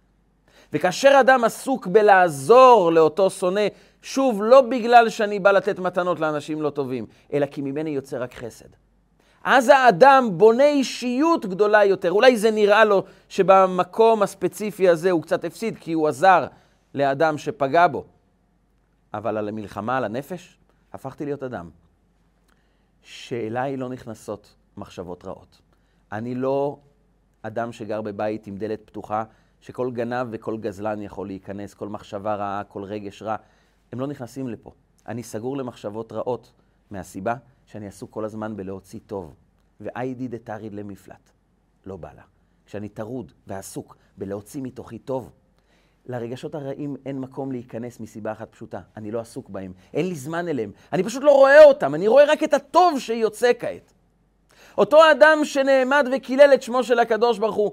וכאשר 0.73 1.17
אדם 1.21 1.45
עסוק 1.45 1.87
בלעזור 1.87 2.93
לאותו 2.93 3.31
שונא, 3.31 3.67
שוב, 4.03 4.43
לא 4.43 4.61
בגלל 4.61 5.09
שאני 5.09 5.39
בא 5.39 5.51
לתת 5.51 5.79
מתנות 5.79 6.21
לאנשים 6.21 6.63
לא 6.63 6.71
טובים, 6.71 7.07
אלא 7.33 7.47
כי 7.47 7.63
ממני 7.63 7.91
יוצא 7.91 8.19
רק 8.23 8.35
חסד. 8.35 8.69
אז 9.45 9.69
האדם 9.69 10.29
בונה 10.33 10.69
אישיות 10.69 11.47
גדולה 11.47 11.85
יותר. 11.85 12.13
אולי 12.13 12.37
זה 12.37 12.51
נראה 12.51 12.85
לו 12.85 13.05
שבמקום 13.29 14.23
הספציפי 14.23 14.89
הזה 14.89 15.11
הוא 15.11 15.23
קצת 15.23 15.45
הפסיד, 15.45 15.77
כי 15.81 15.93
הוא 15.93 16.09
עזר 16.09 16.47
לאדם 16.95 17.39
שפגע 17.39 17.87
בו. 17.87 18.05
אבל 19.15 19.37
על 19.37 19.49
המלחמה 19.49 19.97
על 19.97 20.05
הנפש, 20.05 20.59
הפכתי 20.93 21.25
להיות 21.25 21.43
אדם 21.43 21.71
שאליי 23.03 23.77
לא 23.77 23.89
נכנסות 23.89 24.55
מחשבות 24.77 25.25
רעות. 25.25 25.61
אני 26.13 26.35
לא 26.35 26.79
אדם 27.43 27.73
שגר 27.73 28.03
בבית 28.03 28.47
עם 28.47 28.57
דלת 28.57 28.81
פתוחה, 28.85 29.25
שכל 29.61 29.91
גנב 29.91 30.27
וכל 30.31 30.57
גזלן 30.59 31.03
יכול 31.03 31.27
להיכנס, 31.27 31.75
כל 31.75 31.89
מחשבה 31.89 32.35
רעה, 32.35 32.65
כל 32.65 32.85
רגש 32.85 33.23
רע. 33.23 33.37
הם 33.93 34.01
לא 34.01 34.07
נכנסים 34.07 34.49
לפה. 34.49 34.73
אני 35.07 35.23
סגור 35.23 35.57
למחשבות 35.57 36.13
רעות, 36.13 36.53
מהסיבה 36.91 37.35
שאני 37.67 37.87
עסוק 37.87 38.11
כל 38.11 38.25
הזמן 38.25 38.57
בלהוציא 38.57 39.01
טוב. 39.07 39.35
ואיידי 39.81 40.29
דתריד 40.29 40.75
למפלט. 40.75 41.31
לא 41.87 41.97
בא 41.97 42.13
לה. 42.13 42.23
כשאני 42.67 42.89
טרוד 42.89 43.33
ועסוק 43.47 43.97
בלהוציא 44.19 44.63
מתוכי 44.63 44.99
טוב, 44.99 45.33
לרגשות 46.07 46.55
הרעים 46.55 46.97
אין 47.07 47.19
מקום 47.21 47.53
להיכנס 47.53 48.01
מסיבה 48.01 48.33
אחת 48.33 48.53
פשוטה, 48.53 48.81
אני 48.97 49.11
לא 49.11 49.21
עסוק 49.21 49.49
בהם, 49.49 49.73
אין 49.95 50.09
לי 50.09 50.15
זמן 50.15 50.49
אליהם, 50.49 50.71
אני 50.93 51.03
פשוט 51.03 51.23
לא 51.23 51.31
רואה 51.31 51.65
אותם, 51.65 51.95
אני 51.95 52.09
רואה 52.09 52.25
רק 52.25 52.43
את 52.43 52.55
הטוב 52.55 52.99
שיוצא 52.99 53.51
כעת. 53.59 53.93
אותו 54.79 55.11
אדם 55.11 55.45
שנעמד 55.45 56.09
וקילל 56.13 56.51
את 56.55 56.63
שמו 56.63 56.85
של 56.85 56.99
הקדוש 56.99 57.39
ברוך 57.39 57.57
הוא, 57.57 57.73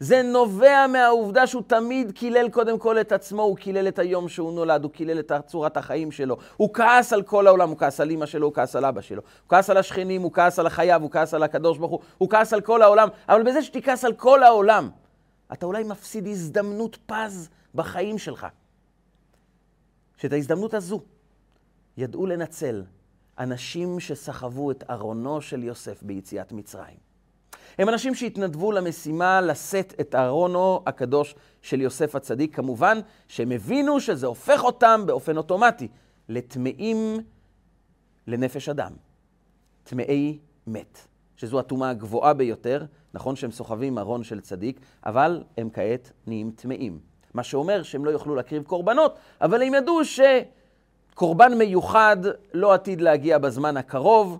זה 0.00 0.22
נובע 0.22 0.86
מהעובדה 0.86 1.46
שהוא 1.46 1.62
תמיד 1.66 2.12
קילל 2.12 2.48
קודם 2.48 2.78
כל 2.78 3.00
את 3.00 3.12
עצמו, 3.12 3.42
הוא 3.42 3.56
קילל 3.56 3.88
את 3.88 3.98
היום 3.98 4.28
שהוא 4.28 4.52
נולד, 4.52 4.82
הוא 4.82 4.92
קילל 4.92 5.20
את 5.20 5.32
צורת 5.46 5.76
החיים 5.76 6.12
שלו. 6.12 6.36
הוא 6.56 6.74
כעס 6.74 7.12
על 7.12 7.22
כל 7.22 7.46
העולם, 7.46 7.68
הוא 7.68 7.78
כעס 7.78 8.00
על 8.00 8.10
אמא 8.10 8.26
שלו, 8.26 8.46
הוא 8.46 8.54
כעס 8.54 8.76
על 8.76 8.84
אבא 8.84 9.00
שלו. 9.00 9.22
הוא 9.22 9.48
כעס 9.48 9.70
על 9.70 9.76
השכנים, 9.76 10.22
הוא 10.22 10.32
כעס 10.32 10.58
על 10.58 10.66
החייו, 10.66 11.02
הוא 11.02 11.10
כעס 11.10 11.34
על 11.34 11.42
הקדוש 11.42 11.78
ברוך 11.78 11.90
הוא, 11.90 12.00
הוא 12.18 12.30
כעס 12.30 12.52
על 12.52 12.60
כל 12.60 12.82
העולם. 12.82 13.08
אבל 13.28 13.42
בזה 13.42 13.62
שתכעס 13.62 14.04
על 14.04 14.12
כל 14.12 14.42
העולם, 14.42 14.90
אתה 15.52 15.66
אולי 15.66 15.84
מפסיד 15.84 16.26
הזדמנות 16.26 16.96
פז 17.06 17.48
בחיים 17.76 18.18
שלך. 18.18 18.46
שאת 20.16 20.32
ההזדמנות 20.32 20.74
הזו 20.74 21.00
ידעו 21.96 22.26
לנצל 22.26 22.84
אנשים 23.38 24.00
שסחבו 24.00 24.70
את 24.70 24.84
ארונו 24.90 25.40
של 25.40 25.64
יוסף 25.64 26.02
ביציאת 26.02 26.52
מצרים. 26.52 26.96
הם 27.78 27.88
אנשים 27.88 28.14
שהתנדבו 28.14 28.72
למשימה 28.72 29.40
לשאת 29.40 29.94
את 30.00 30.14
ארונו 30.14 30.82
הקדוש 30.86 31.34
של 31.62 31.80
יוסף 31.80 32.14
הצדיק. 32.14 32.56
כמובן 32.56 32.98
שהם 33.28 33.52
הבינו 33.52 34.00
שזה 34.00 34.26
הופך 34.26 34.64
אותם 34.64 35.02
באופן 35.06 35.36
אוטומטי 35.36 35.88
לטמאים 36.28 37.18
לנפש 38.26 38.68
אדם, 38.68 38.92
טמאי 39.84 40.38
מת, 40.66 40.98
שזו 41.36 41.60
הטומאה 41.60 41.90
הגבוהה 41.90 42.34
ביותר. 42.34 42.84
נכון 43.14 43.36
שהם 43.36 43.50
סוחבים 43.50 43.98
ארון 43.98 44.24
של 44.24 44.40
צדיק, 44.40 44.80
אבל 45.06 45.44
הם 45.56 45.70
כעת 45.72 46.12
נהיים 46.26 46.50
טמאים. 46.50 46.98
מה 47.36 47.42
שאומר 47.42 47.82
שהם 47.82 48.04
לא 48.04 48.10
יוכלו 48.10 48.34
להקריב 48.34 48.62
קורבנות, 48.62 49.14
אבל 49.40 49.62
הם 49.62 49.74
ידעו 49.74 50.00
שקורבן 50.04 51.58
מיוחד 51.58 52.16
לא 52.54 52.74
עתיד 52.74 53.00
להגיע 53.00 53.38
בזמן 53.38 53.76
הקרוב, 53.76 54.38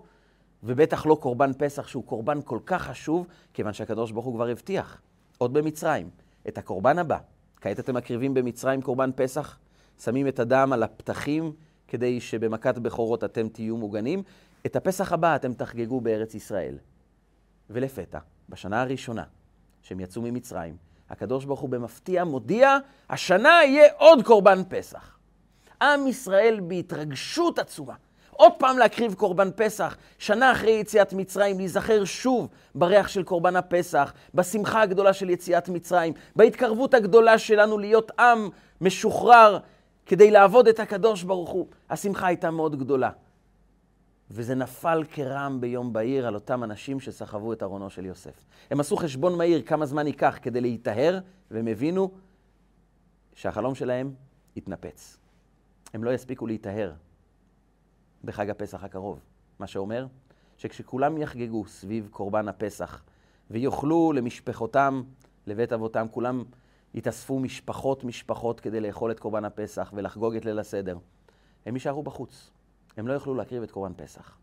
ובטח 0.63 1.05
לא 1.05 1.15
קורבן 1.15 1.51
פסח 1.57 1.87
שהוא 1.87 2.03
קורבן 2.03 2.39
כל 2.45 2.59
כך 2.65 2.81
חשוב, 2.81 3.27
כיוון 3.53 3.73
שהקדוש 3.73 4.11
ברוך 4.11 4.25
הוא 4.25 4.35
כבר 4.35 4.47
הבטיח, 4.47 5.01
עוד 5.37 5.53
במצרים, 5.53 6.09
את 6.47 6.57
הקורבן 6.57 6.99
הבא. 6.99 7.17
כעת 7.61 7.79
אתם 7.79 7.95
מקריבים 7.95 8.33
במצרים 8.33 8.81
קורבן 8.81 9.09
פסח, 9.15 9.57
שמים 10.03 10.27
את 10.27 10.39
הדם 10.39 10.69
על 10.73 10.83
הפתחים 10.83 11.51
כדי 11.87 12.21
שבמכת 12.21 12.77
בכורות 12.77 13.23
אתם 13.23 13.49
תהיו 13.49 13.77
מוגנים. 13.77 14.23
את 14.65 14.75
הפסח 14.75 15.13
הבא 15.13 15.35
אתם 15.35 15.53
תחגגו 15.53 16.01
בארץ 16.01 16.35
ישראל. 16.35 16.77
ולפתע, 17.69 18.19
בשנה 18.49 18.81
הראשונה 18.81 19.23
שהם 19.81 19.99
יצאו 19.99 20.21
ממצרים, 20.21 20.77
הקדוש 21.09 21.45
ברוך 21.45 21.59
הוא 21.59 21.69
במפתיע 21.69 22.23
מודיע, 22.23 22.77
השנה 23.09 23.59
יהיה 23.63 23.89
עוד 23.97 24.23
קורבן 24.23 24.61
פסח. 24.69 25.17
עם 25.81 26.07
ישראל 26.07 26.59
בהתרגשות 26.63 27.59
עצומה. 27.59 27.93
עוד 28.31 28.51
פעם 28.57 28.77
להקריב 28.77 29.13
קורבן 29.13 29.49
פסח, 29.55 29.97
שנה 30.17 30.51
אחרי 30.51 30.71
יציאת 30.71 31.13
מצרים, 31.13 31.57
להיזכר 31.57 32.05
שוב 32.05 32.47
בריח 32.75 33.07
של 33.07 33.23
קורבן 33.23 33.55
הפסח, 33.55 34.13
בשמחה 34.33 34.81
הגדולה 34.81 35.13
של 35.13 35.29
יציאת 35.29 35.69
מצרים, 35.69 36.13
בהתקרבות 36.35 36.93
הגדולה 36.93 37.37
שלנו 37.37 37.77
להיות 37.77 38.11
עם 38.19 38.49
משוחרר 38.81 39.57
כדי 40.05 40.31
לעבוד 40.31 40.67
את 40.67 40.79
הקדוש 40.79 41.23
ברוך 41.23 41.49
הוא. 41.49 41.67
השמחה 41.89 42.27
הייתה 42.27 42.51
מאוד 42.51 42.79
גדולה. 42.79 43.09
וזה 44.31 44.55
נפל 44.55 45.03
כרעם 45.11 45.61
ביום 45.61 45.93
בהיר 45.93 46.27
על 46.27 46.35
אותם 46.35 46.63
אנשים 46.63 46.99
שסחבו 46.99 47.53
את 47.53 47.63
ארונו 47.63 47.89
של 47.89 48.05
יוסף. 48.05 48.45
הם 48.71 48.79
עשו 48.79 48.97
חשבון 48.97 49.37
מהיר 49.37 49.61
כמה 49.61 49.85
זמן 49.85 50.07
ייקח 50.07 50.39
כדי 50.41 50.61
להיטהר, 50.61 51.19
והם 51.51 51.67
הבינו 51.67 52.11
שהחלום 53.33 53.75
שלהם 53.75 54.13
התנפץ. 54.57 55.17
הם 55.93 56.03
לא 56.03 56.13
יספיקו 56.13 56.47
להיטהר 56.47 56.93
בחג 58.23 58.49
הפסח 58.49 58.83
הקרוב. 58.83 59.19
מה 59.59 59.67
שאומר 59.67 60.07
שכשכולם 60.57 61.17
יחגגו 61.17 61.65
סביב 61.67 62.07
קורבן 62.11 62.47
הפסח 62.47 63.03
ויאכלו 63.51 64.13
למשפחותם, 64.15 65.03
לבית 65.47 65.73
אבותם, 65.73 66.05
כולם 66.11 66.43
יתאספו 66.93 67.39
משפחות 67.39 68.03
משפחות 68.03 68.59
כדי 68.59 68.79
לאכול 68.79 69.11
את 69.11 69.19
קורבן 69.19 69.45
הפסח 69.45 69.91
ולחגוג 69.95 70.35
את 70.35 70.45
ליל 70.45 70.59
הסדר. 70.59 70.97
הם 71.65 71.75
יישארו 71.75 72.03
בחוץ. 72.03 72.51
הם 72.97 73.07
לא 73.07 73.13
יוכלו 73.13 73.33
להקריב 73.33 73.63
את 73.63 73.71
קורבן 73.71 73.93
פסח. 73.93 74.37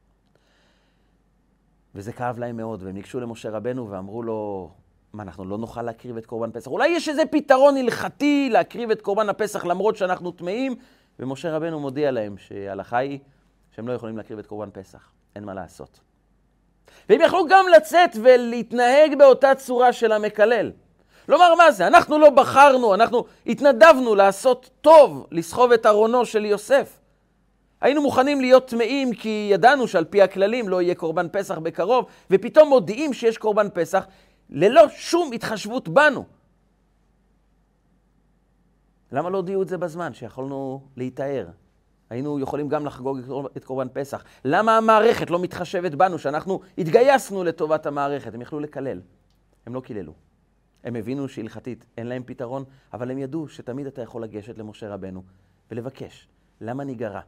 וזה 1.94 2.12
כאב 2.12 2.38
להם 2.38 2.56
מאוד, 2.56 2.82
והם 2.82 2.94
ניגשו 2.94 3.20
למשה 3.20 3.50
רבנו 3.50 3.90
ואמרו 3.90 4.22
לו, 4.22 4.70
מה, 5.12 5.22
אנחנו 5.22 5.44
לא 5.44 5.58
נוכל 5.58 5.82
להקריב 5.82 6.16
את 6.16 6.26
קורבן 6.26 6.50
פסח? 6.52 6.66
אולי 6.66 6.88
יש 6.88 7.08
איזה 7.08 7.22
פתרון 7.30 7.76
הלכתי 7.76 8.48
להקריב 8.52 8.90
את 8.90 9.02
קורבן 9.02 9.28
הפסח 9.28 9.64
למרות 9.64 9.96
שאנחנו 9.96 10.30
טמאים? 10.30 10.74
ומשה 11.18 11.56
רבנו 11.56 11.80
מודיע 11.80 12.10
להם 12.10 12.38
שההלכה 12.38 12.98
היא 12.98 13.18
שהם 13.76 13.88
לא 13.88 13.92
יכולים 13.92 14.16
להקריב 14.16 14.38
את 14.38 14.46
קורבן 14.46 14.70
פסח, 14.72 15.08
אין 15.36 15.44
מה 15.44 15.54
לעשות. 15.54 16.00
והם 17.08 17.20
יכלו 17.20 17.46
גם 17.46 17.64
לצאת 17.76 18.10
ולהתנהג 18.22 19.18
באותה 19.18 19.54
צורה 19.54 19.92
של 19.92 20.12
המקלל. 20.12 20.72
לומר, 21.28 21.54
מה 21.54 21.72
זה? 21.72 21.86
אנחנו 21.86 22.18
לא 22.18 22.30
בחרנו, 22.30 22.94
אנחנו 22.94 23.24
התנדבנו 23.46 24.14
לעשות 24.14 24.70
טוב, 24.80 25.26
לסחוב 25.30 25.72
את 25.72 25.86
ארונו 25.86 26.26
של 26.26 26.44
יוסף. 26.44 27.03
היינו 27.84 28.02
מוכנים 28.02 28.40
להיות 28.40 28.68
טמאים 28.68 29.14
כי 29.14 29.48
ידענו 29.52 29.88
שעל 29.88 30.04
פי 30.04 30.22
הכללים 30.22 30.68
לא 30.68 30.82
יהיה 30.82 30.94
קורבן 30.94 31.26
פסח 31.32 31.58
בקרוב, 31.58 32.06
ופתאום 32.30 32.68
מודיעים 32.68 33.12
שיש 33.12 33.38
קורבן 33.38 33.66
פסח 33.74 34.06
ללא 34.50 34.88
שום 34.88 35.32
התחשבות 35.32 35.88
בנו. 35.88 36.24
למה 39.12 39.30
לא 39.30 39.36
הודיעו 39.36 39.62
את 39.62 39.68
זה 39.68 39.78
בזמן, 39.78 40.14
שיכולנו 40.14 40.80
להיטהר? 40.96 41.46
היינו 42.10 42.40
יכולים 42.40 42.68
גם 42.68 42.86
לחגוג 42.86 43.18
את 43.56 43.64
קורבן 43.64 43.88
פסח. 43.92 44.24
למה 44.44 44.76
המערכת 44.76 45.30
לא 45.30 45.38
מתחשבת 45.38 45.94
בנו, 45.94 46.18
שאנחנו 46.18 46.60
התגייסנו 46.78 47.44
לטובת 47.44 47.86
המערכת? 47.86 48.34
הם 48.34 48.40
יכלו 48.40 48.60
לקלל. 48.60 49.00
הם 49.66 49.74
לא 49.74 49.80
קיללו. 49.80 50.12
הם 50.84 50.96
הבינו 50.96 51.28
שהלכתית 51.28 51.86
אין 51.98 52.06
להם 52.06 52.22
פתרון, 52.26 52.64
אבל 52.92 53.10
הם 53.10 53.18
ידעו 53.18 53.48
שתמיד 53.48 53.86
אתה 53.86 54.02
יכול 54.02 54.22
לגשת 54.22 54.58
למשה 54.58 54.94
רבנו 54.94 55.22
ולבקש, 55.70 56.28
למה 56.60 56.84
ניגרע? 56.84 57.20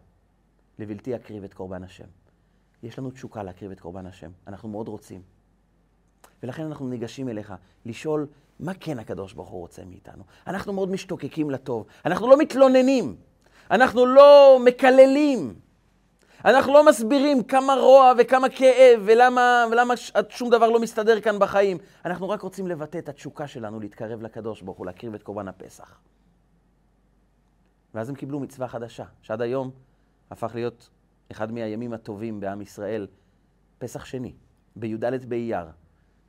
לבלתי 0.79 1.17
אקריב 1.17 1.45
את 1.45 1.55
קורבן 1.55 1.83
השם. 1.83 2.05
יש 2.83 2.99
לנו 2.99 3.11
תשוקה 3.11 3.43
להקריב 3.43 3.71
את 3.71 3.81
קורבן 3.81 4.07
השם, 4.07 4.31
אנחנו 4.47 4.69
מאוד 4.69 4.89
רוצים. 4.89 5.23
ולכן 6.43 6.62
אנחנו 6.62 6.89
ניגשים 6.89 7.29
אליך 7.29 7.55
לשאול 7.85 8.27
מה 8.61 8.73
כן 8.75 8.99
הקדוש 8.99 9.33
ברוך 9.33 9.49
הוא 9.49 9.61
רוצה 9.61 9.85
מאיתנו. 9.85 10.25
אנחנו 10.47 10.73
מאוד 10.73 10.91
משתוקקים 10.91 11.51
לטוב, 11.51 11.87
אנחנו 12.05 12.29
לא 12.29 12.39
מתלוננים, 12.39 13.17
אנחנו 13.71 14.07
לא 14.07 14.59
מקללים, 14.65 15.55
אנחנו 16.45 16.75
לא 16.75 16.87
מסבירים 16.87 17.43
כמה 17.43 17.75
רוע 17.75 18.12
וכמה 18.19 18.49
כאב 18.49 19.03
ולמה, 19.05 19.65
ולמה 19.71 19.95
שום 20.29 20.51
דבר 20.51 20.71
לא 20.71 20.81
מסתדר 20.81 21.21
כאן 21.21 21.39
בחיים. 21.39 21.79
אנחנו 22.05 22.29
רק 22.29 22.43
רוצים 22.43 22.67
לבטא 22.67 22.99
את 22.99 23.09
התשוקה 23.09 23.47
שלנו 23.47 23.81
להתקרב 23.81 24.23
לקדוש 24.23 24.62
ברוך 24.62 24.79
הוא, 24.79 24.87
להקריב 24.87 25.15
את 25.15 25.23
קורבן 25.23 25.49
הפסח. 25.49 25.99
ואז 27.95 28.09
הם 28.09 28.15
קיבלו 28.15 28.41
מצווה 28.41 28.69
חדשה, 28.69 29.05
שעד 29.23 29.43
היום 29.43 29.71
הפך 30.31 30.55
להיות 30.55 30.91
אחד 31.33 31.53
מהימים 31.53 31.93
הטובים 31.93 32.41
בעם 32.41 32.61
ישראל, 32.61 33.07
פסח 33.79 34.05
שני, 34.05 34.33
בי"ד 34.77 35.25
באייר. 35.29 35.67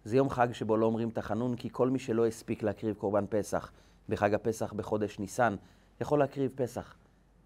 זה 0.04 0.18
יום 0.18 0.30
חג 0.30 0.52
שבו 0.52 0.78
לא 0.78 0.86
אומרים 0.86 1.10
תחנון, 1.10 1.56
כי 1.56 1.70
כל 1.72 1.90
מי 1.90 2.00
שלא 2.00 2.26
הספיק 2.28 2.64
להקריב 2.64 2.96
קורבן 2.96 3.26
פסח 3.30 3.72
בחג 4.10 4.34
הפסח 4.34 4.74
בחודש 4.74 5.20
ניסן, 5.20 5.56
יכול 6.02 6.20
להקריב 6.20 6.52
פסח 6.56 6.96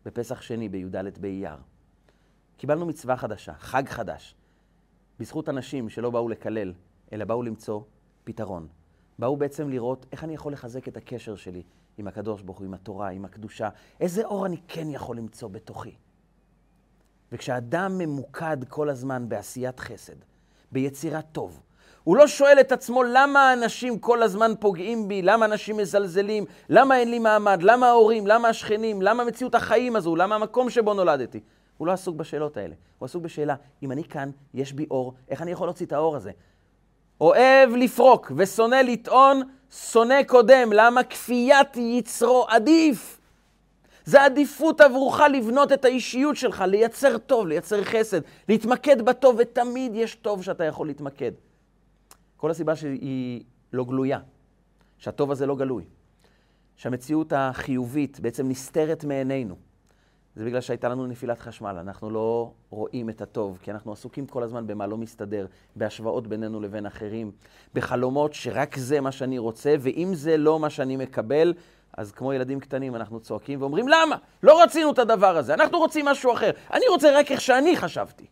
בפסח 0.06 0.42
שני 0.42 0.70
בי"ד 0.70 1.18
באייר. 1.20 1.58
קיבלנו 2.58 2.86
מצווה 2.86 3.18
חדשה, 3.18 3.54
חג 3.54 3.90
חדש, 3.90 4.36
בזכות 5.20 5.50
אנשים 5.50 5.90
שלא 5.90 6.10
באו 6.10 6.30
לקלל, 6.30 6.74
אלא 7.14 7.26
באו 7.26 7.44
למצוא 7.44 7.82
פתרון. 8.24 8.68
באו 9.20 9.38
בעצם 9.38 9.70
לראות 9.70 10.06
איך 10.12 10.24
אני 10.24 10.34
יכול 10.34 10.54
לחזק 10.54 10.88
את 10.88 10.98
הקשר 10.98 11.36
שלי 11.36 11.64
עם 11.98 12.08
הקדוש 12.08 12.42
ברוך 12.42 12.58
הוא, 12.58 12.66
עם 12.66 12.74
התורה, 12.74 13.10
עם 13.10 13.26
הקדושה, 13.26 13.70
איזה 14.00 14.26
אור 14.26 14.46
אני 14.46 14.58
כן 14.68 14.90
יכול 14.90 15.18
למצוא 15.18 15.50
בתוכי. 15.50 15.96
וכשאדם 17.32 17.98
ממוקד 17.98 18.58
כל 18.70 18.90
הזמן 18.90 19.30
בעשיית 19.30 19.80
חסד, 19.80 20.16
ביצירת 20.72 21.26
טוב, 21.32 21.62
הוא 22.04 22.18
לא 22.18 22.28
שואל 22.28 22.60
את 22.60 22.72
עצמו 22.72 23.04
למה 23.04 23.50
האנשים 23.50 24.00
כל 24.00 24.24
הזמן 24.24 24.52
פוגעים 24.60 25.08
בי, 25.08 25.22
למה 25.22 25.46
אנשים 25.46 25.78
מזלזלים, 25.78 26.46
למה 26.70 26.98
אין 26.98 27.12
לי 27.12 27.20
מעמד, 27.20 27.64
למה 27.64 27.88
ההורים, 27.88 28.28
למה 28.28 28.48
השכנים, 28.48 29.02
למה 29.02 29.26
מציאות 29.26 29.56
החיים 29.56 29.96
הזו, 29.96 30.16
למה 30.16 30.36
המקום 30.36 30.70
שבו 30.70 30.94
נולדתי. 30.94 31.40
הוא 31.78 31.88
לא 31.88 31.92
עסוק 31.92 32.16
בשאלות 32.16 32.58
האלה, 32.58 32.76
הוא 33.00 33.06
עסוק 33.06 33.24
בשאלה, 33.24 33.56
אם 33.84 33.92
אני 33.92 34.04
כאן, 34.04 34.30
יש 34.54 34.74
בי 34.74 34.86
אור, 34.92 35.14
איך 35.30 35.42
אני 35.42 35.52
יכול 35.52 35.68
להוציא 35.68 35.86
את 35.86 35.94
האור 35.94 36.16
הזה? 36.16 36.32
אוהב 37.22 37.76
לפרוק 37.76 38.32
ושונא 38.36 38.76
לטעון, 38.76 39.42
שונא 39.72 40.24
קודם. 40.24 40.74
למה 40.74 41.04
כפיית 41.04 41.78
יצרו 41.78 42.46
עדיף? 42.48 43.21
זה 44.12 44.24
עדיפות 44.24 44.82
עבורך 44.82 45.20
לבנות 45.20 45.72
את 45.72 45.86
האישיות 45.86 46.36
שלך, 46.36 46.64
לייצר 46.68 47.18
טוב, 47.18 47.48
לייצר 47.48 47.84
חסד, 47.84 48.22
להתמקד 48.50 49.02
בטוב, 49.02 49.36
ותמיד 49.40 49.92
יש 49.96 50.16
טוב 50.16 50.44
שאתה 50.44 50.64
יכול 50.64 50.88
להתמקד. 50.88 51.32
כל 52.38 52.52
הסיבה 52.52 52.76
שהיא 52.76 53.44
לא 53.74 53.86
גלויה, 53.86 54.20
שהטוב 54.98 55.32
הזה 55.32 55.46
לא 55.46 55.56
גלוי, 55.56 55.84
שהמציאות 56.76 57.34
החיובית 57.36 58.20
בעצם 58.20 58.50
נסתרת 58.50 59.04
מעינינו. 59.04 59.56
זה 60.36 60.46
בגלל 60.46 60.62
שהייתה 60.62 60.90
לנו 60.90 61.08
נפילת 61.08 61.40
חשמל, 61.40 61.78
אנחנו 61.80 62.10
לא 62.10 62.52
רואים 62.70 63.10
את 63.10 63.22
הטוב, 63.22 63.60
כי 63.62 63.72
אנחנו 63.72 63.92
עסוקים 63.92 64.28
כל 64.28 64.44
הזמן 64.44 64.68
במה 64.68 64.88
לא 64.88 64.98
מסתדר, 64.98 65.46
בהשוואות 65.76 66.28
בינינו 66.28 66.60
לבין 66.60 66.86
אחרים, 66.86 67.32
בחלומות 67.74 68.34
שרק 68.34 68.78
זה 68.78 69.02
מה 69.02 69.12
שאני 69.12 69.38
רוצה, 69.38 69.76
ואם 69.80 70.12
זה 70.14 70.38
לא 70.38 70.60
מה 70.60 70.70
שאני 70.70 70.98
מקבל, 70.98 71.54
אז 71.98 72.12
כמו 72.12 72.34
ילדים 72.34 72.60
קטנים 72.60 72.96
אנחנו 72.96 73.20
צועקים 73.20 73.62
ואומרים, 73.62 73.88
למה? 73.88 74.16
לא 74.44 74.64
רצינו 74.64 74.92
את 74.92 75.00
הדבר 75.00 75.38
הזה, 75.38 75.54
אנחנו 75.54 75.78
רוצים 75.78 76.06
משהו 76.06 76.34
אחר. 76.34 76.52
אני 76.74 76.86
רוצה 76.90 77.20
רק 77.20 77.32
איך 77.32 77.42
שאני 77.42 77.78
חשבתי. 77.78 78.26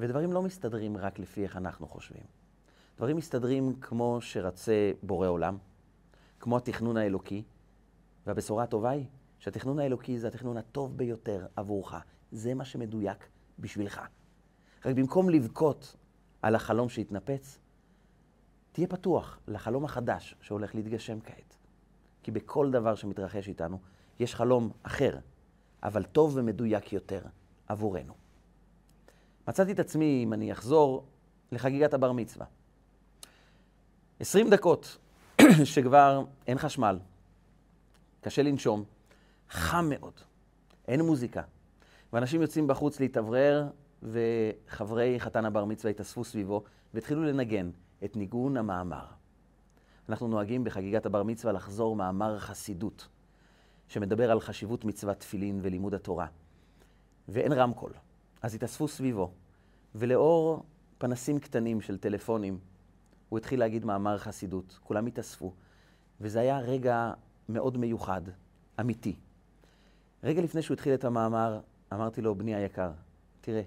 ודברים 0.00 0.32
לא 0.32 0.42
מסתדרים 0.42 0.96
רק 0.96 1.18
לפי 1.18 1.42
איך 1.42 1.56
אנחנו 1.56 1.86
חושבים. 1.88 2.24
דברים 2.96 3.16
מסתדרים 3.16 3.74
כמו 3.80 4.18
שרצה 4.20 4.92
בורא 5.02 5.28
עולם. 5.28 5.58
כמו 6.40 6.56
התכנון 6.56 6.96
האלוקי, 6.96 7.42
והבשורה 8.26 8.64
הטובה 8.64 8.90
היא 8.90 9.04
שהתכנון 9.38 9.78
האלוקי 9.78 10.18
זה 10.18 10.28
התכנון 10.28 10.56
הטוב 10.56 10.96
ביותר 10.96 11.46
עבורך. 11.56 11.94
זה 12.32 12.54
מה 12.54 12.64
שמדויק 12.64 13.28
בשבילך. 13.58 14.00
רק 14.84 14.94
במקום 14.94 15.30
לבכות 15.30 15.96
על 16.42 16.54
החלום 16.54 16.88
שהתנפץ, 16.88 17.58
תהיה 18.76 18.88
פתוח 18.88 19.38
לחלום 19.48 19.84
החדש 19.84 20.34
שהולך 20.40 20.74
להתגשם 20.74 21.18
כעת. 21.20 21.56
כי 22.22 22.30
בכל 22.30 22.70
דבר 22.70 22.94
שמתרחש 22.94 23.48
איתנו, 23.48 23.78
יש 24.20 24.34
חלום 24.34 24.70
אחר, 24.82 25.18
אבל 25.82 26.02
טוב 26.02 26.36
ומדויק 26.36 26.92
יותר 26.92 27.20
עבורנו. 27.68 28.14
מצאתי 29.48 29.72
את 29.72 29.78
עצמי, 29.78 30.20
אם 30.24 30.32
אני 30.32 30.52
אחזור, 30.52 31.04
לחגיגת 31.52 31.94
הבר 31.94 32.12
מצווה. 32.12 32.46
עשרים 34.20 34.50
דקות 34.50 34.98
שכבר 35.74 36.24
אין 36.46 36.58
חשמל, 36.58 36.98
קשה 38.20 38.42
לנשום, 38.42 38.84
חם 39.50 39.86
מאוד, 39.88 40.20
אין 40.88 41.00
מוזיקה, 41.00 41.42
ואנשים 42.12 42.42
יוצאים 42.42 42.66
בחוץ 42.66 43.00
להתאוורר, 43.00 43.68
וחברי 44.02 45.20
חתן 45.20 45.44
הבר 45.44 45.64
מצווה 45.64 45.90
התאספו 45.90 46.24
סביבו 46.24 46.64
והתחילו 46.94 47.24
לנגן 47.24 47.70
את 48.04 48.16
ניגון 48.16 48.56
המאמר. 48.56 49.06
אנחנו 50.08 50.28
נוהגים 50.28 50.64
בחגיגת 50.64 51.06
הבר 51.06 51.22
מצווה 51.22 51.52
לחזור 51.52 51.96
מאמר 51.96 52.38
חסידות, 52.38 53.08
שמדבר 53.88 54.30
על 54.30 54.40
חשיבות 54.40 54.84
מצוות 54.84 55.20
תפילין 55.20 55.60
ולימוד 55.62 55.94
התורה. 55.94 56.26
ואין 57.28 57.52
רמקול, 57.52 57.92
אז 58.42 58.54
התאספו 58.54 58.88
סביבו, 58.88 59.30
ולאור 59.94 60.62
פנסים 60.98 61.38
קטנים 61.38 61.80
של 61.80 61.98
טלפונים, 61.98 62.58
הוא 63.28 63.38
התחיל 63.38 63.60
להגיד 63.60 63.84
מאמר 63.84 64.18
חסידות. 64.18 64.78
כולם 64.82 65.06
התאספו, 65.06 65.52
וזה 66.20 66.40
היה 66.40 66.58
רגע 66.58 67.12
מאוד 67.48 67.76
מיוחד, 67.76 68.22
אמיתי. 68.80 69.16
רגע 70.22 70.42
לפני 70.42 70.62
שהוא 70.62 70.74
התחיל 70.74 70.94
את 70.94 71.04
המאמר, 71.04 71.60
אמרתי 71.92 72.22
לו, 72.22 72.34
בני 72.34 72.54
היקר, 72.54 72.90
תראה, 73.40 73.62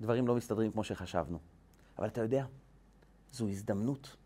דברים 0.00 0.26
לא 0.26 0.34
מסתדרים 0.34 0.72
כמו 0.72 0.84
שחשבנו. 0.84 1.38
אבל 1.98 2.06
אתה 2.06 2.20
יודע, 2.20 2.44
זו 3.32 3.48
הזדמנות 3.48 4.16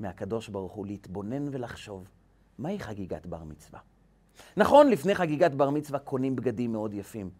מהקדוש 0.00 0.48
ברוך 0.48 0.72
הוא 0.72 0.86
להתבונן 0.86 1.48
ולחשוב 1.52 2.08
מהי 2.58 2.78
חגיגת 2.78 3.26
בר 3.26 3.44
מצווה. 3.44 3.80
נכון, 4.56 4.90
לפני 4.90 5.14
חגיגת 5.14 5.54
בר 5.54 5.70
מצווה 5.70 5.98
קונים 5.98 6.36
בגדים 6.36 6.72
מאוד 6.72 6.94
יפים. 6.94 7.30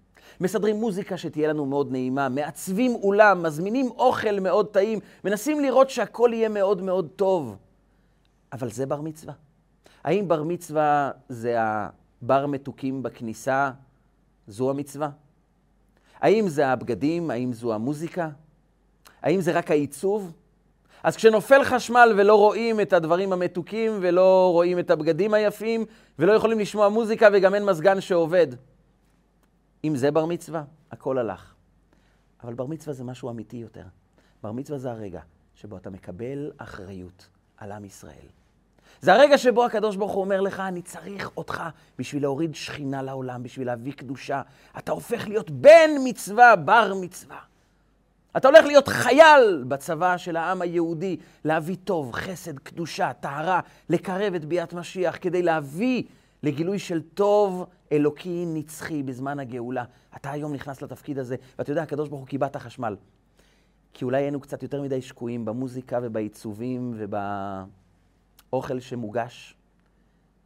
מסדרים 0.40 0.76
מוזיקה 0.76 1.16
שתהיה 1.16 1.48
לנו 1.48 1.66
מאוד 1.66 1.92
נעימה, 1.92 2.29
מעצבים 2.29 2.94
אולם, 2.94 3.42
מזמינים 3.42 3.87
אוכל 3.90 4.40
מאוד 4.40 4.66
טעים, 4.66 4.98
מנסים 5.24 5.61
לראות 5.61 5.90
שהכל 5.90 6.31
יהיה 6.33 6.48
מאוד 6.48 6.83
מאוד 6.83 7.09
טוב. 7.16 7.57
אבל 8.52 8.70
זה 8.70 8.87
בר 8.87 9.00
מצווה. 9.00 9.35
האם 10.05 10.29
בר 10.29 10.42
מצווה 10.42 11.11
זה 11.29 11.57
הבר 11.59 12.46
מתוקים 12.46 13.02
בכניסה? 13.02 13.70
זו 14.46 14.70
המצווה? 14.70 15.11
האם 16.20 16.48
זה 16.48 16.68
הבגדים? 16.68 17.31
האם 17.31 17.52
זו 17.52 17.74
המוזיקה? 17.74 18.29
האם 19.22 19.40
זה 19.40 19.52
רק 19.52 19.70
העיצוב? 19.70 20.33
אז 21.06 21.16
כשנופל 21.16 21.64
חשמל 21.64 22.14
ולא 22.16 22.34
רואים 22.34 22.80
את 22.80 22.92
הדברים 22.92 23.32
המתוקים 23.32 23.98
ולא 24.00 24.50
רואים 24.52 24.78
את 24.78 24.90
הבגדים 24.90 25.34
היפים 25.34 25.84
ולא 26.18 26.32
יכולים 26.32 26.58
לשמוע 26.58 26.88
מוזיקה 26.88 27.28
וגם 27.32 27.54
אין 27.54 27.64
מזגן 27.64 28.00
שעובד, 28.00 28.46
אם 29.84 29.96
זה 29.96 30.10
בר 30.10 30.24
מצווה, 30.24 30.64
הכל 30.90 31.18
הלך. 31.18 31.54
אבל 32.42 32.54
בר 32.54 32.66
מצווה 32.66 32.94
זה 32.94 33.04
משהו 33.04 33.30
אמיתי 33.30 33.56
יותר. 33.56 33.82
בר 34.42 34.52
מצווה 34.52 34.78
זה 34.78 34.90
הרגע 34.90 35.20
שבו 35.54 35.76
אתה 35.76 35.90
מקבל 35.90 36.52
אחריות 36.58 37.28
על 37.56 37.72
עם 37.72 37.84
ישראל. 37.84 38.26
זה 39.00 39.12
הרגע 39.12 39.38
שבו 39.38 39.64
הקדוש 39.64 39.96
ברוך 39.96 40.12
הוא 40.12 40.20
אומר 40.20 40.40
לך, 40.40 40.60
אני 40.60 40.82
צריך 40.82 41.30
אותך 41.36 41.62
בשביל 41.98 42.22
להוריד 42.22 42.54
שכינה 42.54 43.02
לעולם, 43.02 43.42
בשביל 43.42 43.66
להביא 43.66 43.92
קדושה. 43.92 44.42
אתה 44.78 44.92
הופך 44.92 45.28
להיות 45.28 45.50
בן 45.50 45.90
מצווה, 46.04 46.56
בר 46.56 46.92
מצווה. 47.00 47.38
אתה 48.37 48.49
הולך 48.49 48.64
להיות 48.64 48.88
חייל 48.88 49.64
בצבא 49.68 50.16
של 50.16 50.37
העם 50.37 50.62
היהודי, 50.62 51.16
להביא 51.44 51.77
טוב, 51.85 52.12
חסד, 52.12 52.59
קדושה, 52.59 53.12
טהרה, 53.12 53.61
לקרב 53.88 54.35
את 54.35 54.44
ביאת 54.44 54.72
משיח, 54.72 55.18
כדי 55.20 55.42
להביא 55.42 56.03
לגילוי 56.42 56.79
של 56.79 57.03
טוב 57.03 57.66
אלוקי 57.92 58.44
נצחי 58.46 59.03
בזמן 59.03 59.38
הגאולה. 59.38 59.85
אתה 60.16 60.31
היום 60.31 60.53
נכנס 60.53 60.83
לתפקיד 60.83 61.18
הזה, 61.18 61.37
ואתה 61.59 61.72
יודע, 61.72 61.83
הקדוש 61.83 62.09
ברוך 62.09 62.20
הוא 62.20 62.29
קיבע 62.29 62.46
את 62.46 62.57
החשמל. 62.57 62.96
כי 63.92 64.05
אולי 64.05 64.22
היינו 64.22 64.40
קצת 64.40 64.62
יותר 64.62 64.83
מדי 64.83 65.03
שקועים 65.03 65.44
במוזיקה 65.44 65.99
ובעיצובים 66.03 66.94
ובאוכל 66.96 68.81
שמוגש. 68.81 69.57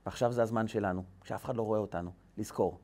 ועכשיו 0.06 0.32
זה 0.32 0.42
הזמן 0.42 0.68
שלנו, 0.68 1.02
כשאף 1.20 1.44
אחד 1.44 1.56
לא 1.56 1.62
רואה 1.62 1.78
אותנו, 1.78 2.10
לזכור. 2.38 2.78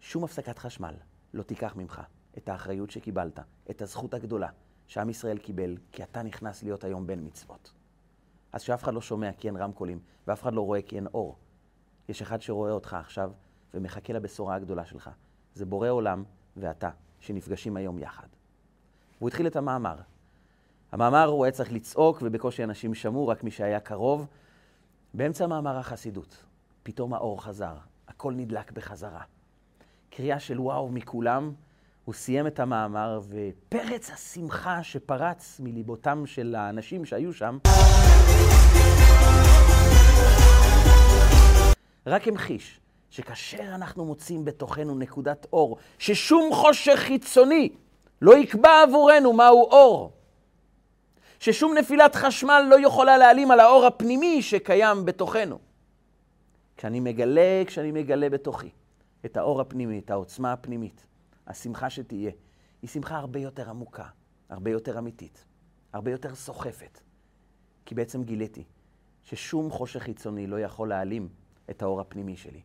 שום 0.00 0.24
הפסקת 0.24 0.58
חשמל 0.58 0.94
לא 1.34 1.42
תיקח 1.42 1.76
ממך 1.76 2.00
את 2.38 2.48
האחריות 2.48 2.90
שקיבלת, 2.90 3.38
את 3.70 3.82
הזכות 3.82 4.14
הגדולה 4.14 4.48
שעם 4.86 5.10
ישראל 5.10 5.38
קיבל, 5.38 5.76
כי 5.92 6.02
אתה 6.02 6.22
נכנס 6.22 6.62
להיות 6.62 6.84
היום 6.84 7.06
בן 7.06 7.26
מצוות. 7.26 7.72
אז 8.52 8.62
שאף 8.62 8.82
אחד 8.82 8.94
לא 8.94 9.00
שומע 9.00 9.32
כי 9.32 9.48
אין 9.48 9.56
רמקולים, 9.56 10.00
ואף 10.26 10.42
אחד 10.42 10.52
לא 10.52 10.60
רואה 10.60 10.82
כי 10.82 10.96
אין 10.96 11.06
אור. 11.06 11.36
יש 12.08 12.22
אחד 12.22 12.42
שרואה 12.42 12.72
אותך 12.72 12.94
עכשיו 12.94 13.32
ומחכה 13.74 14.12
לבשורה 14.12 14.54
הגדולה 14.54 14.84
שלך. 14.84 15.10
זה 15.54 15.66
בורא 15.66 15.88
עולם 15.88 16.24
ואתה, 16.56 16.90
שנפגשים 17.20 17.76
היום 17.76 17.98
יחד. 17.98 18.26
והוא 19.18 19.28
התחיל 19.28 19.46
את 19.46 19.56
המאמר. 19.56 19.96
המאמר 20.92 21.24
הוא 21.24 21.44
היה 21.44 21.52
צריך 21.52 21.72
לצעוק, 21.72 22.18
ובקושי 22.22 22.64
אנשים 22.64 22.94
שמעו, 22.94 23.28
רק 23.28 23.44
מי 23.44 23.50
שהיה 23.50 23.80
קרוב. 23.80 24.26
באמצע 25.14 25.46
מאמר 25.46 25.76
החסידות, 25.76 26.44
פתאום 26.82 27.14
האור 27.14 27.44
חזר, 27.44 27.76
הכל 28.08 28.32
נדלק 28.32 28.72
בחזרה. 28.72 29.22
קריאה 30.10 30.40
של 30.40 30.60
וואו 30.60 30.88
מכולם, 30.88 31.52
הוא 32.06 32.14
סיים 32.14 32.46
את 32.46 32.60
המאמר, 32.60 33.20
ופרץ 33.28 34.10
השמחה 34.10 34.82
שפרץ 34.82 35.60
מליבותם 35.60 36.26
של 36.26 36.54
האנשים 36.54 37.04
שהיו 37.04 37.32
שם, 37.32 37.58
רק 42.06 42.28
המחיש 42.28 42.80
שכאשר 43.10 43.74
אנחנו 43.74 44.04
מוצאים 44.04 44.44
בתוכנו 44.44 44.94
נקודת 44.94 45.46
אור, 45.52 45.76
ששום 45.98 46.50
חושך 46.52 46.94
חיצוני 46.96 47.68
לא 48.22 48.38
יקבע 48.38 48.82
עבורנו 48.82 49.32
מהו 49.32 49.62
אור, 49.62 50.12
ששום 51.40 51.78
נפילת 51.78 52.14
חשמל 52.14 52.66
לא 52.70 52.86
יכולה 52.86 53.18
להעלים 53.18 53.50
על 53.50 53.60
האור 53.60 53.86
הפנימי 53.86 54.42
שקיים 54.42 55.04
בתוכנו. 55.04 55.58
כשאני 56.76 57.00
מגלה, 57.00 57.62
כשאני 57.66 57.92
מגלה 57.92 58.30
בתוכי 58.30 58.70
את 59.24 59.36
האור 59.36 59.60
הפנימי, 59.60 59.98
את 59.98 60.10
העוצמה 60.10 60.52
הפנימית, 60.52 61.06
השמחה 61.46 61.90
שתהיה, 61.90 62.30
היא 62.82 62.90
שמחה 62.90 63.16
הרבה 63.16 63.40
יותר 63.40 63.70
עמוקה, 63.70 64.08
הרבה 64.48 64.70
יותר 64.70 64.98
אמיתית, 64.98 65.44
הרבה 65.92 66.10
יותר 66.10 66.34
סוחפת. 66.34 67.00
כי 67.84 67.94
בעצם 67.94 68.24
גיליתי 68.24 68.64
ששום 69.22 69.70
חושך 69.70 70.00
חיצוני 70.00 70.46
לא 70.46 70.60
יכול 70.60 70.88
להעלים 70.88 71.28
את 71.70 71.82
האור 71.82 72.00
הפנימי 72.00 72.36
שלי. 72.36 72.62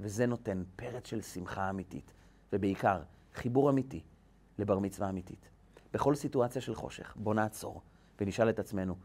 וזה 0.00 0.26
נותן 0.26 0.62
פרץ 0.76 1.06
של 1.06 1.22
שמחה 1.22 1.70
אמיתית, 1.70 2.12
ובעיקר 2.52 3.02
חיבור 3.34 3.70
אמיתי 3.70 4.02
לבר 4.58 4.78
מצווה 4.78 5.08
אמיתית. 5.08 5.48
בכל 5.94 6.14
סיטואציה 6.14 6.62
של 6.62 6.74
חושך, 6.74 7.16
בוא 7.16 7.34
נעצור 7.34 7.82
ונשאל 8.20 8.50
את 8.50 8.58
עצמנו, 8.58 8.96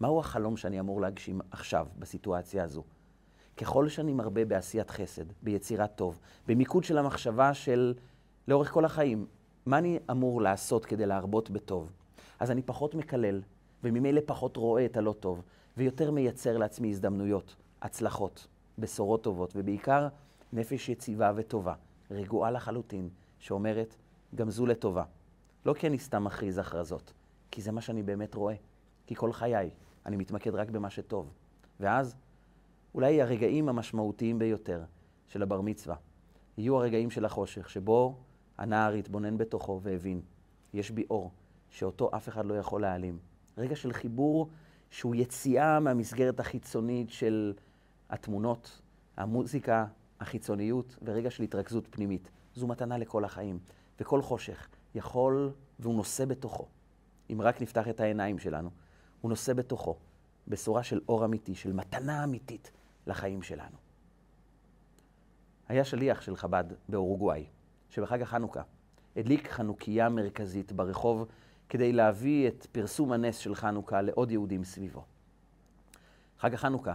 מהו 0.00 0.20
החלום 0.20 0.56
שאני 0.56 0.80
אמור 0.80 1.00
להגשים 1.00 1.40
עכשיו, 1.50 1.86
בסיטואציה 1.98 2.64
הזו? 2.64 2.84
ככל 3.56 3.88
שאני 3.88 4.12
מרבה 4.12 4.44
בעשיית 4.44 4.90
חסד, 4.90 5.24
ביצירת 5.42 5.96
טוב, 5.96 6.20
במיקוד 6.46 6.84
של 6.84 6.98
המחשבה 6.98 7.54
של 7.54 7.94
לאורך 8.48 8.70
כל 8.72 8.84
החיים, 8.84 9.26
מה 9.66 9.78
אני 9.78 9.98
אמור 10.10 10.42
לעשות 10.42 10.84
כדי 10.84 11.06
להרבות 11.06 11.50
בטוב? 11.50 11.92
אז 12.40 12.50
אני 12.50 12.62
פחות 12.62 12.94
מקלל, 12.94 13.42
וממילא 13.84 14.20
פחות 14.26 14.56
רואה 14.56 14.84
את 14.84 14.96
הלא 14.96 15.14
טוב, 15.20 15.42
ויותר 15.76 16.10
מייצר 16.10 16.56
לעצמי 16.56 16.90
הזדמנויות, 16.90 17.56
הצלחות, 17.82 18.46
בשורות 18.78 19.22
טובות, 19.22 19.52
ובעיקר 19.56 20.08
נפש 20.52 20.88
יציבה 20.88 21.32
וטובה, 21.36 21.74
רגועה 22.10 22.50
לחלוטין, 22.50 23.08
שאומרת, 23.38 23.96
גם 24.34 24.50
זו 24.50 24.66
לטובה. 24.66 25.04
לא 25.66 25.74
כי 25.74 25.86
אני 25.86 25.98
סתם 25.98 26.24
מכריז 26.24 26.58
הכרזות, 26.58 27.12
כי 27.50 27.62
זה 27.62 27.72
מה 27.72 27.80
שאני 27.80 28.02
באמת 28.02 28.34
רואה. 28.34 28.54
כי 29.06 29.14
כל 29.14 29.32
חיי 29.32 29.70
אני 30.06 30.16
מתמקד 30.16 30.54
רק 30.54 30.70
במה 30.70 30.90
שטוב. 30.90 31.32
ואז, 31.80 32.16
אולי 32.94 33.22
הרגעים 33.22 33.68
המשמעותיים 33.68 34.38
ביותר 34.38 34.82
של 35.28 35.42
הבר 35.42 35.60
מצווה 35.60 35.96
יהיו 36.58 36.76
הרגעים 36.76 37.10
של 37.10 37.24
החושך, 37.24 37.70
שבו 37.70 38.16
הנער 38.58 38.92
התבונן 38.92 39.38
בתוכו 39.38 39.80
והבין, 39.82 40.20
יש 40.74 40.90
בי 40.90 41.04
אור, 41.10 41.30
שאותו 41.70 42.10
אף 42.16 42.28
אחד 42.28 42.46
לא 42.46 42.54
יכול 42.54 42.80
להעלים. 42.82 43.18
רגע 43.58 43.76
של 43.76 43.92
חיבור 43.92 44.48
שהוא 44.90 45.14
יציאה 45.14 45.80
מהמסגרת 45.80 46.40
החיצונית 46.40 47.10
של 47.10 47.54
התמונות, 48.10 48.80
המוזיקה, 49.16 49.86
החיצוניות 50.20 50.96
ורגע 51.02 51.30
של 51.30 51.42
התרכזות 51.42 51.88
פנימית. 51.90 52.30
זו 52.54 52.66
מתנה 52.66 52.98
לכל 52.98 53.24
החיים. 53.24 53.58
וכל 54.00 54.22
חושך 54.22 54.68
יכול, 54.94 55.52
והוא 55.78 55.94
נושא 55.94 56.24
בתוכו, 56.24 56.66
אם 57.32 57.40
רק 57.42 57.62
נפתח 57.62 57.88
את 57.88 58.00
העיניים 58.00 58.38
שלנו, 58.38 58.70
הוא 59.20 59.28
נושא 59.28 59.52
בתוכו 59.52 59.96
בשורה 60.48 60.82
של 60.82 61.00
אור 61.08 61.24
אמיתי, 61.24 61.54
של 61.54 61.72
מתנה 61.72 62.24
אמיתית 62.24 62.70
לחיים 63.06 63.42
שלנו. 63.42 63.76
היה 65.68 65.84
שליח 65.84 66.20
של 66.20 66.36
חב"ד 66.36 66.64
באורוגוואי, 66.88 67.46
שבחג 67.90 68.22
החנוכה 68.22 68.62
הדליק 69.16 69.50
חנוכיה 69.50 70.08
מרכזית 70.08 70.72
ברחוב 70.72 71.26
כדי 71.68 71.92
להביא 71.92 72.48
את 72.48 72.66
פרסום 72.72 73.12
הנס 73.12 73.38
של 73.38 73.54
חנוכה 73.54 74.02
לעוד 74.02 74.30
יהודים 74.30 74.64
סביבו. 74.64 75.04
חג 76.38 76.54
החנוכה 76.54 76.94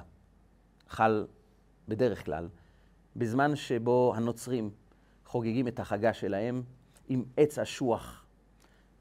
חל 0.89 1.27
בדרך 1.87 2.25
כלל 2.25 2.47
בזמן 3.15 3.55
שבו 3.55 4.13
הנוצרים 4.15 4.69
חוגגים 5.25 5.67
את 5.67 5.79
החגה 5.79 6.13
שלהם 6.13 6.63
עם 7.09 7.23
עץ 7.37 7.59
אשוח 7.59 8.25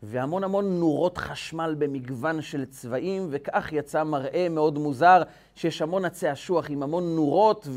והמון 0.03 0.45
המון 0.45 0.81
נורות 0.81 1.19
חשמל 1.19 1.75
במגוון 1.79 2.43
של 2.43 2.65
צבעים, 2.65 3.29
וכך 3.31 3.73
יצא 3.73 4.05
מראה 4.05 4.49
מאוד 4.49 4.79
מוזר 4.79 5.23
שיש 5.55 5.83
המון 5.83 6.05
עצי 6.05 6.33
אשוח 6.33 6.71
עם 6.71 6.83
המון 6.83 7.17
נורות, 7.17 7.69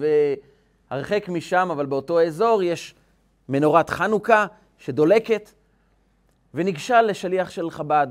והרחק 0.90 1.30
משם, 1.30 1.70
אבל 1.72 1.86
באותו 1.86 2.22
אזור, 2.22 2.64
יש 2.64 2.96
מנורת 3.50 3.90
חנוכה 3.90 4.46
שדולקת, 4.78 5.52
וניגשה 6.54 7.02
לשליח 7.02 7.50
של 7.50 7.70
חב"ד, 7.70 8.08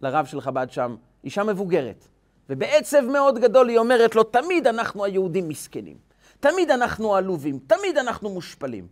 לרב 0.00 0.26
של 0.26 0.40
חב"ד 0.40 0.70
שם, 0.70 0.96
אישה 1.24 1.44
מבוגרת. 1.44 2.08
ובעצב 2.50 3.00
מאוד 3.00 3.38
גדול 3.38 3.68
היא 3.68 3.78
אומרת 3.78 4.14
לו, 4.14 4.22
תמיד 4.22 4.66
אנחנו 4.66 5.04
היהודים 5.04 5.48
מסכנים. 5.48 5.96
תמיד 6.40 6.70
אנחנו 6.70 7.14
עלובים, 7.14 7.58
תמיד 7.66 7.98
אנחנו 7.98 8.30
מושפלים. 8.30 8.86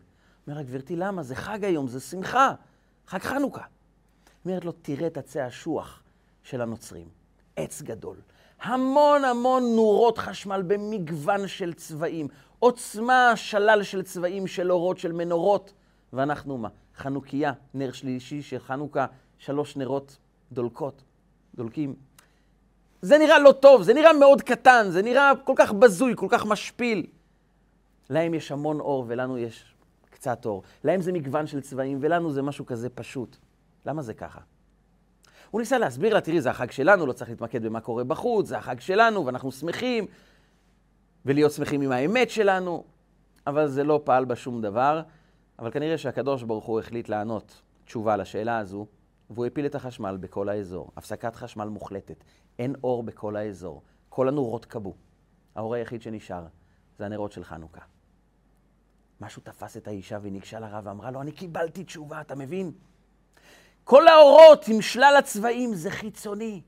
אומר 0.46 0.56
לה, 0.56 0.62
גברתי, 0.62 0.96
למה? 0.96 1.22
זה 1.22 1.34
חג 1.34 1.64
היום, 1.64 1.88
זה 1.88 2.00
שמחה, 2.00 2.52
חג 3.06 3.18
חנוכה. 3.18 3.62
אומרת 4.44 4.64
לו, 4.64 4.72
תראה 4.72 5.06
את 5.06 5.16
עצי 5.16 5.40
השוח 5.40 6.02
של 6.42 6.60
הנוצרים. 6.60 7.08
עץ 7.56 7.82
גדול. 7.82 8.16
המון 8.62 9.24
המון 9.24 9.62
נורות 9.62 10.18
חשמל 10.18 10.62
במגוון 10.66 11.48
של 11.48 11.72
צבעים. 11.72 12.28
עוצמה 12.64 13.32
שלל 13.36 13.82
של 13.82 14.02
צבעים, 14.02 14.46
של 14.46 14.72
אורות, 14.72 14.98
של 14.98 15.12
מנורות. 15.12 15.72
ואנחנו 16.12 16.58
מה? 16.58 16.68
חנוכיה, 16.96 17.52
נר 17.74 17.92
שלישי 17.92 18.42
של 18.42 18.58
חנוכה, 18.58 19.06
שלוש 19.38 19.76
נרות 19.76 20.16
דולקות, 20.52 21.02
דולקים. 21.54 21.94
זה 23.02 23.18
נראה 23.18 23.38
לא 23.38 23.52
טוב, 23.52 23.82
זה 23.82 23.94
נראה 23.94 24.12
מאוד 24.12 24.42
קטן, 24.42 24.86
זה 24.90 25.02
נראה 25.02 25.32
כל 25.44 25.52
כך 25.56 25.72
בזוי, 25.72 26.12
כל 26.16 26.26
כך 26.30 26.46
משפיל. 26.46 27.06
להם 28.10 28.34
יש 28.34 28.52
המון 28.52 28.80
אור 28.80 29.04
ולנו 29.08 29.38
יש 29.38 29.74
קצת 30.10 30.46
אור. 30.46 30.62
להם 30.84 31.00
זה 31.00 31.12
מגוון 31.12 31.46
של 31.46 31.60
צבעים 31.60 31.98
ולנו 32.00 32.32
זה 32.32 32.42
משהו 32.42 32.66
כזה 32.66 32.88
פשוט. 32.88 33.36
למה 33.86 34.02
זה 34.02 34.14
ככה? 34.14 34.40
הוא 35.50 35.60
ניסה 35.60 35.78
להסביר 35.78 36.14
לה, 36.14 36.20
תראי, 36.20 36.40
זה 36.40 36.50
החג 36.50 36.70
שלנו, 36.70 37.06
לא 37.06 37.12
צריך 37.12 37.30
להתמקד 37.30 37.62
במה 37.62 37.80
קורה 37.80 38.04
בחוץ, 38.04 38.46
זה 38.46 38.58
החג 38.58 38.80
שלנו 38.80 39.26
ואנחנו 39.26 39.52
שמחים, 39.52 40.06
ולהיות 41.27 41.53
שמחים 41.53 41.81
עם 41.81 41.93
האמת 41.93 42.31
שלנו, 42.31 42.85
אבל 43.47 43.68
זה 43.68 43.85
לא 43.85 44.01
פעל 44.05 44.25
בה 44.25 44.37
שום 44.37 44.62
דבר. 44.62 45.03
אבל 45.59 45.70
כנראה 45.70 45.99
שהקדוש 45.99 46.43
ברוך 46.43 46.64
הוא 46.64 46.81
החליט 46.81 47.09
לענות 47.09 47.62
תשובה 47.85 48.16
לשאלה 48.16 48.59
הזו, 48.59 48.87
והוא 49.31 49.47
הפיל 49.47 49.66
את 49.66 49.75
החשמל 49.75 50.16
בכל 50.20 50.49
האזור. 50.49 50.91
הפסקת 50.97 51.37
חשמל 51.37 51.68
מוחלטת. 51.68 52.25
אין 52.59 52.75
אור 52.85 53.03
בכל 53.03 53.37
האזור. 53.37 53.83
כל 54.09 54.29
הנורות 54.29 54.64
כבו. 54.64 54.95
האור 55.55 55.75
היחיד 55.75 56.03
שנשאר 56.03 56.45
זה 56.99 57.07
הנרות 57.07 57.33
של 57.33 57.45
חנוכה. 57.45 57.81
משהו 59.20 59.43
תפס 59.45 59.77
את 59.77 59.89
האישה 59.89 60.18
והיא 60.22 60.33
ניגשה 60.33 60.61
לרב 60.61 60.87
ואמרה 60.87 61.11
לו, 61.11 61.20
אני 61.20 61.33
קיבלתי 61.33 61.85
תשובה, 61.85 62.20
אתה 62.20 62.35
מבין? 62.35 62.72
כל 63.85 64.09
האורות 64.09 64.68
עם 64.68 64.83
שלל 64.83 65.14
הצבעים 65.18 65.75
זה 65.75 65.91
חיצוני. 65.91 66.62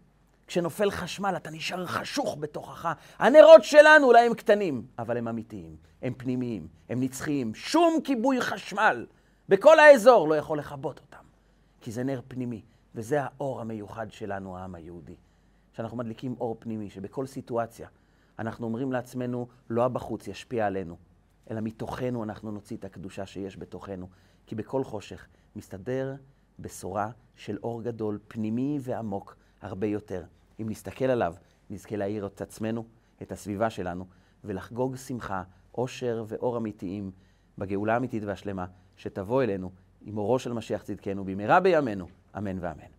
כשנופל 0.46 0.90
חשמל 0.90 1.34
אתה 1.36 1.50
נשאר 1.50 1.86
חשוך 1.86 2.36
בתוכך. 2.40 2.92
הנרות 3.18 3.64
שלנו 3.64 4.06
אולי 4.06 4.26
הם 4.26 4.34
קטנים, 4.34 4.86
אבל 4.98 5.16
הם 5.16 5.28
אמיתיים, 5.28 5.76
הם 6.02 6.14
פנימיים, 6.16 6.68
הם 6.88 7.02
נצחיים. 7.02 7.54
שום 7.54 8.00
כיבוי 8.04 8.40
חשמל 8.40 9.06
בכל 9.48 9.78
האזור 9.78 10.28
לא 10.28 10.34
יכול 10.34 10.58
לכבות 10.58 10.98
אותם, 10.98 11.24
כי 11.80 11.92
זה 11.92 12.04
נר 12.04 12.20
פנימי, 12.28 12.62
וזה 12.94 13.18
האור 13.22 13.60
המיוחד 13.60 14.06
שלנו, 14.10 14.58
העם 14.58 14.74
היהודי. 14.74 15.16
שאנחנו 15.72 15.96
מדליקים 15.96 16.34
אור 16.40 16.56
פנימי, 16.58 16.90
שבכל 16.90 17.26
סיטואציה 17.26 17.88
אנחנו 18.38 18.66
אומרים 18.66 18.92
לעצמנו, 18.92 19.48
לא 19.70 19.84
הבחוץ 19.84 20.28
ישפיע 20.28 20.66
עלינו, 20.66 20.96
אלא 21.50 21.60
מתוכנו 21.60 22.24
אנחנו 22.24 22.50
נוציא 22.50 22.76
את 22.76 22.84
הקדושה 22.84 23.26
שיש 23.26 23.56
בתוכנו. 23.58 24.08
כי 24.46 24.54
בכל 24.54 24.84
חושך 24.84 25.26
מסתדר 25.56 26.14
בשורה 26.58 27.10
של 27.34 27.58
אור 27.62 27.82
גדול, 27.82 28.18
פנימי 28.28 28.78
ועמוק 28.82 29.36
הרבה 29.62 29.86
יותר. 29.86 30.24
אם 30.60 30.66
נסתכל 30.68 31.04
עליו, 31.04 31.34
נזכה 31.70 31.96
להאיר 31.96 32.26
את 32.26 32.40
עצמנו, 32.40 32.84
את 33.22 33.32
הסביבה 33.32 33.70
שלנו, 33.70 34.06
ולחגוג 34.44 34.96
שמחה, 34.96 35.42
אושר 35.78 36.24
ואור 36.28 36.56
אמיתיים 36.56 37.10
בגאולה 37.58 37.94
האמיתית 37.94 38.24
והשלמה, 38.24 38.66
שתבוא 38.96 39.42
אלינו 39.42 39.70
עם 40.00 40.18
אורו 40.18 40.38
של 40.38 40.52
משיח 40.52 40.82
צדקנו 40.82 41.24
במהרה 41.24 41.60
בימינו, 41.60 42.06
אמן 42.38 42.58
ואמן. 42.60 42.95